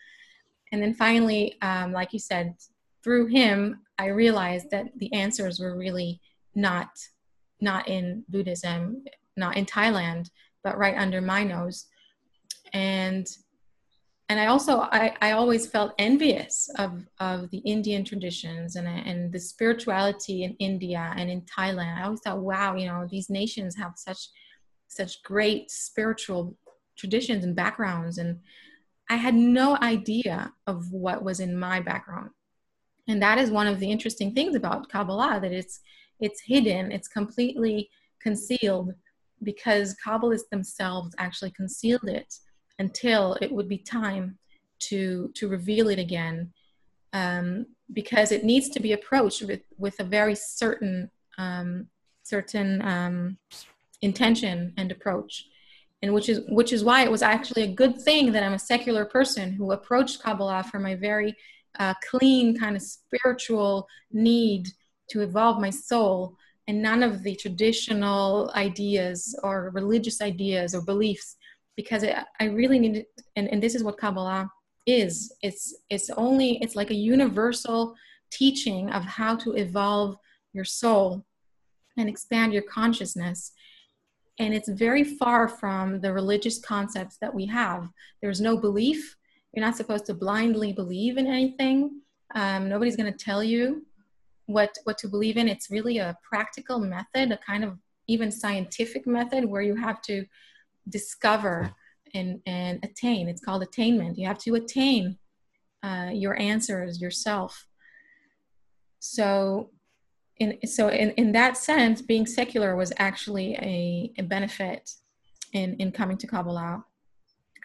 And 0.72 0.82
then 0.82 0.94
finally, 0.94 1.58
um, 1.62 1.92
like 1.94 2.14
you 2.14 2.20
said, 2.20 2.56
through 3.04 3.28
him, 3.28 3.82
I 3.98 4.08
realized 4.08 4.72
that 4.72 4.88
the 4.98 5.14
answers 5.14 5.60
were 5.60 5.78
really 5.78 6.20
not 6.56 6.90
not 7.62 7.88
in 7.88 8.24
Buddhism, 8.28 9.06
not 9.38 9.56
in 9.56 9.66
Thailand, 9.66 10.30
but 10.64 10.78
right 10.78 10.98
under 10.98 11.22
my 11.22 11.44
nose. 11.44 11.86
And 12.74 13.26
and 14.28 14.40
I 14.40 14.48
also 14.48 14.80
I, 14.80 15.16
I 15.22 15.32
always 15.32 15.68
felt 15.68 15.94
envious 16.00 16.70
of 16.80 17.06
of 17.20 17.50
the 17.52 17.60
Indian 17.60 18.04
traditions 18.04 18.76
and 18.76 18.88
and 18.88 19.32
the 19.32 19.40
spirituality 19.40 20.44
in 20.44 20.56
India 20.60 21.14
and 21.16 21.30
in 21.30 21.42
Thailand. 21.42 21.98
I 21.98 22.06
always 22.06 22.22
thought, 22.22 22.40
wow, 22.40 22.76
you 22.76 22.88
know, 22.88 23.08
these 23.10 23.30
nations 23.30 23.76
have 23.76 23.94
such 23.96 24.30
such 24.88 25.22
great 25.24 25.70
spiritual 25.70 26.58
traditions 26.98 27.44
and 27.44 27.56
backgrounds. 27.56 28.18
And 28.18 28.40
i 29.10 29.16
had 29.16 29.36
no 29.36 29.78
idea 29.82 30.52
of 30.66 30.92
what 30.92 31.24
was 31.24 31.40
in 31.40 31.58
my 31.58 31.80
background. 31.80 32.32
And 33.08 33.22
that 33.22 33.38
is 33.38 33.52
one 33.52 33.68
of 33.68 33.80
the 33.80 33.92
interesting 33.92 34.34
things 34.34 34.56
about 34.56 34.90
kabbalah 34.90 35.40
that 35.42 35.52
it's 35.52 35.82
it's 36.20 36.42
hidden 36.42 36.92
it's 36.92 37.08
completely 37.08 37.90
concealed 38.22 38.94
because 39.44 39.96
kabbalists 40.04 40.50
themselves 40.50 41.14
actually 41.20 41.52
concealed 41.52 42.08
it 42.08 42.34
until 42.80 43.38
it 43.42 43.52
would 43.52 43.70
be 43.70 43.78
time 43.78 44.38
to 44.80 45.32
to 45.36 45.48
reveal 45.48 45.90
it 45.90 46.00
again 46.00 46.52
um, 47.14 47.66
because 47.94 48.32
it 48.32 48.44
needs 48.44 48.70
to 48.70 48.80
be 48.80 48.94
approached 48.94 49.42
with 49.44 49.62
with 49.78 50.00
a 50.00 50.04
very 50.04 50.36
certain 50.36 51.10
um, 51.38 51.88
certain 52.24 52.82
um, 52.82 53.38
intention 54.02 54.74
and 54.78 54.92
approach. 54.92 55.46
And 56.02 56.14
which 56.14 56.30
is 56.30 56.42
which 56.50 56.74
is 56.74 56.84
why 56.84 57.04
it 57.04 57.12
was 57.12 57.22
actually 57.22 57.64
a 57.64 57.74
good 57.74 58.00
thing 58.00 58.32
that 58.34 58.44
i'm 58.44 58.54
a 58.54 58.60
secular 58.60 59.06
person 59.06 59.54
who 59.54 59.72
approached 59.72 60.22
kabbalah 60.22 60.64
from 60.64 60.86
a 60.86 60.94
very 60.94 61.36
uh, 61.80 61.94
clean 62.10 62.58
kind 62.58 62.76
of 62.76 62.82
spiritual 62.82 63.88
need 64.12 64.68
to 65.10 65.22
evolve 65.22 65.60
my 65.60 65.70
soul. 65.70 66.36
And 66.68 66.82
none 66.82 67.04
of 67.04 67.22
the 67.24 67.36
traditional 67.36 68.52
ideas 68.56 69.38
or 69.44 69.70
religious 69.74 70.22
ideas 70.22 70.74
or 70.74 70.82
beliefs 70.82 71.38
because 71.76 72.04
it, 72.04 72.16
i 72.40 72.46
really 72.46 72.80
needed 72.80 73.06
and, 73.36 73.48
and 73.50 73.62
this 73.62 73.76
is 73.76 73.84
what 73.84 73.98
kabbalah 73.98 74.50
is. 74.86 75.34
It's 75.42 75.76
it's 75.90 76.10
only 76.12 76.60
it's 76.62 76.76
like 76.76 76.92
a 76.92 76.96
universal 76.96 77.96
teaching 78.32 78.92
of 78.92 79.04
how 79.04 79.36
to 79.38 79.54
evolve 79.54 80.18
your 80.54 80.66
soul 80.66 81.26
and 81.98 82.10
expand 82.10 82.54
your 82.54 82.64
consciousness. 82.64 83.52
And 84.40 84.54
it's 84.54 84.70
very 84.70 85.04
far 85.04 85.48
from 85.48 86.02
the 86.02 86.12
religious 86.12 86.60
concepts 86.60 87.18
that 87.22 87.34
we 87.34 87.46
have. 87.46 87.90
There's 88.22 88.42
no 88.42 88.58
belief. 88.58 89.16
You're 89.54 89.66
not 89.66 89.78
supposed 89.78 90.06
to 90.08 90.14
blindly 90.14 90.74
believe 90.74 91.18
in 91.18 91.28
anything. 91.28 92.02
Um, 92.34 92.68
nobody's 92.68 92.98
going 92.98 93.12
to 93.12 93.18
tell 93.18 93.44
you 93.44 93.86
what 94.48 94.76
what 94.84 94.98
to 95.00 95.08
believe 95.08 95.38
in. 95.38 95.48
It's 95.48 95.72
really 95.72 95.98
a 95.98 96.18
practical 96.28 96.80
method 96.80 97.32
a 97.32 97.38
kind 97.38 97.64
of 97.64 97.78
even 98.08 98.32
scientific 98.32 99.08
method 99.08 99.46
where 99.46 99.64
you 99.64 99.76
have 99.76 100.00
to 100.00 100.26
discover 100.90 101.74
and, 102.14 102.40
and 102.46 102.80
attain. 102.84 103.28
It's 103.28 103.44
called 103.44 103.64
attainment. 103.64 104.18
You 104.18 104.28
have 104.28 104.38
to 104.40 104.56
attain 104.56 105.18
uh, 105.84 106.10
your 106.14 106.40
answers 106.40 107.02
yourself. 107.02 107.68
So, 109.00 109.70
in 110.38 110.58
so 110.68 110.90
in, 110.90 111.12
in 111.12 111.32
that 111.34 111.58
sense, 111.58 112.02
being 112.02 112.26
secular 112.26 112.76
was 112.76 112.92
actually 112.98 113.54
a, 113.56 114.12
a 114.18 114.24
benefit 114.24 114.92
in 115.54 115.76
in 115.76 115.92
coming 115.92 116.18
to 116.18 116.28
Kabbalah. 116.28 116.84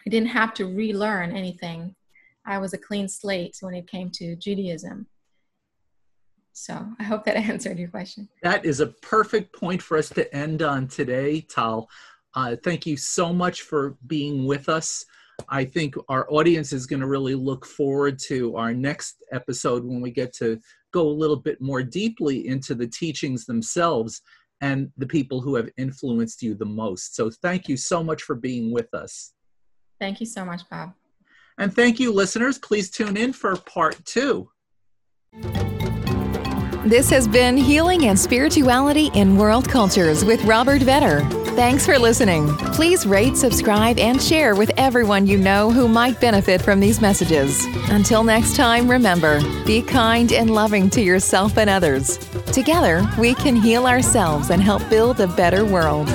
I 0.05 0.09
didn't 0.09 0.29
have 0.29 0.53
to 0.55 0.65
relearn 0.65 1.35
anything. 1.35 1.95
I 2.45 2.57
was 2.59 2.73
a 2.73 2.77
clean 2.77 3.07
slate 3.07 3.57
when 3.61 3.73
it 3.73 3.87
came 3.87 4.09
to 4.11 4.35
Judaism. 4.35 5.07
So 6.53 6.85
I 6.99 7.03
hope 7.03 7.25
that 7.25 7.35
answered 7.51 7.79
your 7.79 7.89
question. 7.89 8.29
That 8.43 8.65
is 8.65 8.79
a 8.79 8.87
perfect 8.87 9.53
point 9.53 9.81
for 9.81 9.97
us 9.97 10.09
to 10.09 10.33
end 10.35 10.61
on 10.61 10.87
today, 10.87 11.41
Tal. 11.41 11.89
Uh, 12.35 12.55
thank 12.63 12.85
you 12.85 12.95
so 12.97 13.33
much 13.33 13.63
for 13.63 13.97
being 14.07 14.45
with 14.45 14.69
us. 14.69 15.05
I 15.49 15.65
think 15.65 15.95
our 16.07 16.31
audience 16.31 16.71
is 16.71 16.85
going 16.85 16.99
to 16.99 17.07
really 17.07 17.35
look 17.35 17.65
forward 17.65 18.19
to 18.27 18.55
our 18.55 18.73
next 18.73 19.23
episode 19.31 19.83
when 19.83 20.01
we 20.01 20.11
get 20.11 20.33
to 20.35 20.59
go 20.93 21.07
a 21.07 21.09
little 21.09 21.37
bit 21.37 21.61
more 21.61 21.83
deeply 21.83 22.47
into 22.47 22.75
the 22.75 22.87
teachings 22.87 23.45
themselves 23.45 24.21
and 24.61 24.91
the 24.97 25.07
people 25.07 25.41
who 25.41 25.55
have 25.55 25.69
influenced 25.77 26.43
you 26.43 26.53
the 26.53 26.65
most. 26.65 27.15
So 27.15 27.31
thank 27.41 27.67
you 27.67 27.77
so 27.77 28.03
much 28.03 28.21
for 28.21 28.35
being 28.35 28.71
with 28.71 28.93
us. 28.93 29.33
Thank 29.99 30.19
you 30.19 30.25
so 30.25 30.45
much, 30.45 30.61
Bob. 30.69 30.93
And 31.57 31.73
thank 31.73 31.99
you, 31.99 32.13
listeners. 32.13 32.57
Please 32.57 32.89
tune 32.89 33.17
in 33.17 33.33
for 33.33 33.55
part 33.55 34.03
two. 34.05 34.49
This 36.85 37.09
has 37.11 37.27
been 37.27 37.57
Healing 37.57 38.05
and 38.05 38.17
Spirituality 38.17 39.11
in 39.13 39.37
World 39.37 39.69
Cultures 39.69 40.25
with 40.25 40.43
Robert 40.45 40.81
Vetter. 40.81 41.50
Thanks 41.55 41.85
for 41.85 41.99
listening. 41.99 42.47
Please 42.73 43.05
rate, 43.05 43.35
subscribe, 43.35 43.99
and 43.99 44.21
share 44.21 44.55
with 44.55 44.71
everyone 44.77 45.27
you 45.27 45.37
know 45.37 45.69
who 45.69 45.89
might 45.89 46.19
benefit 46.21 46.61
from 46.61 46.79
these 46.79 47.01
messages. 47.01 47.65
Until 47.89 48.23
next 48.23 48.55
time, 48.55 48.89
remember 48.89 49.41
be 49.65 49.81
kind 49.81 50.31
and 50.31 50.51
loving 50.51 50.89
to 50.91 51.01
yourself 51.01 51.57
and 51.57 51.69
others. 51.69 52.17
Together, 52.53 53.05
we 53.19 53.33
can 53.33 53.57
heal 53.57 53.85
ourselves 53.85 54.49
and 54.49 54.61
help 54.63 54.89
build 54.89 55.19
a 55.19 55.27
better 55.27 55.65
world. 55.65 56.07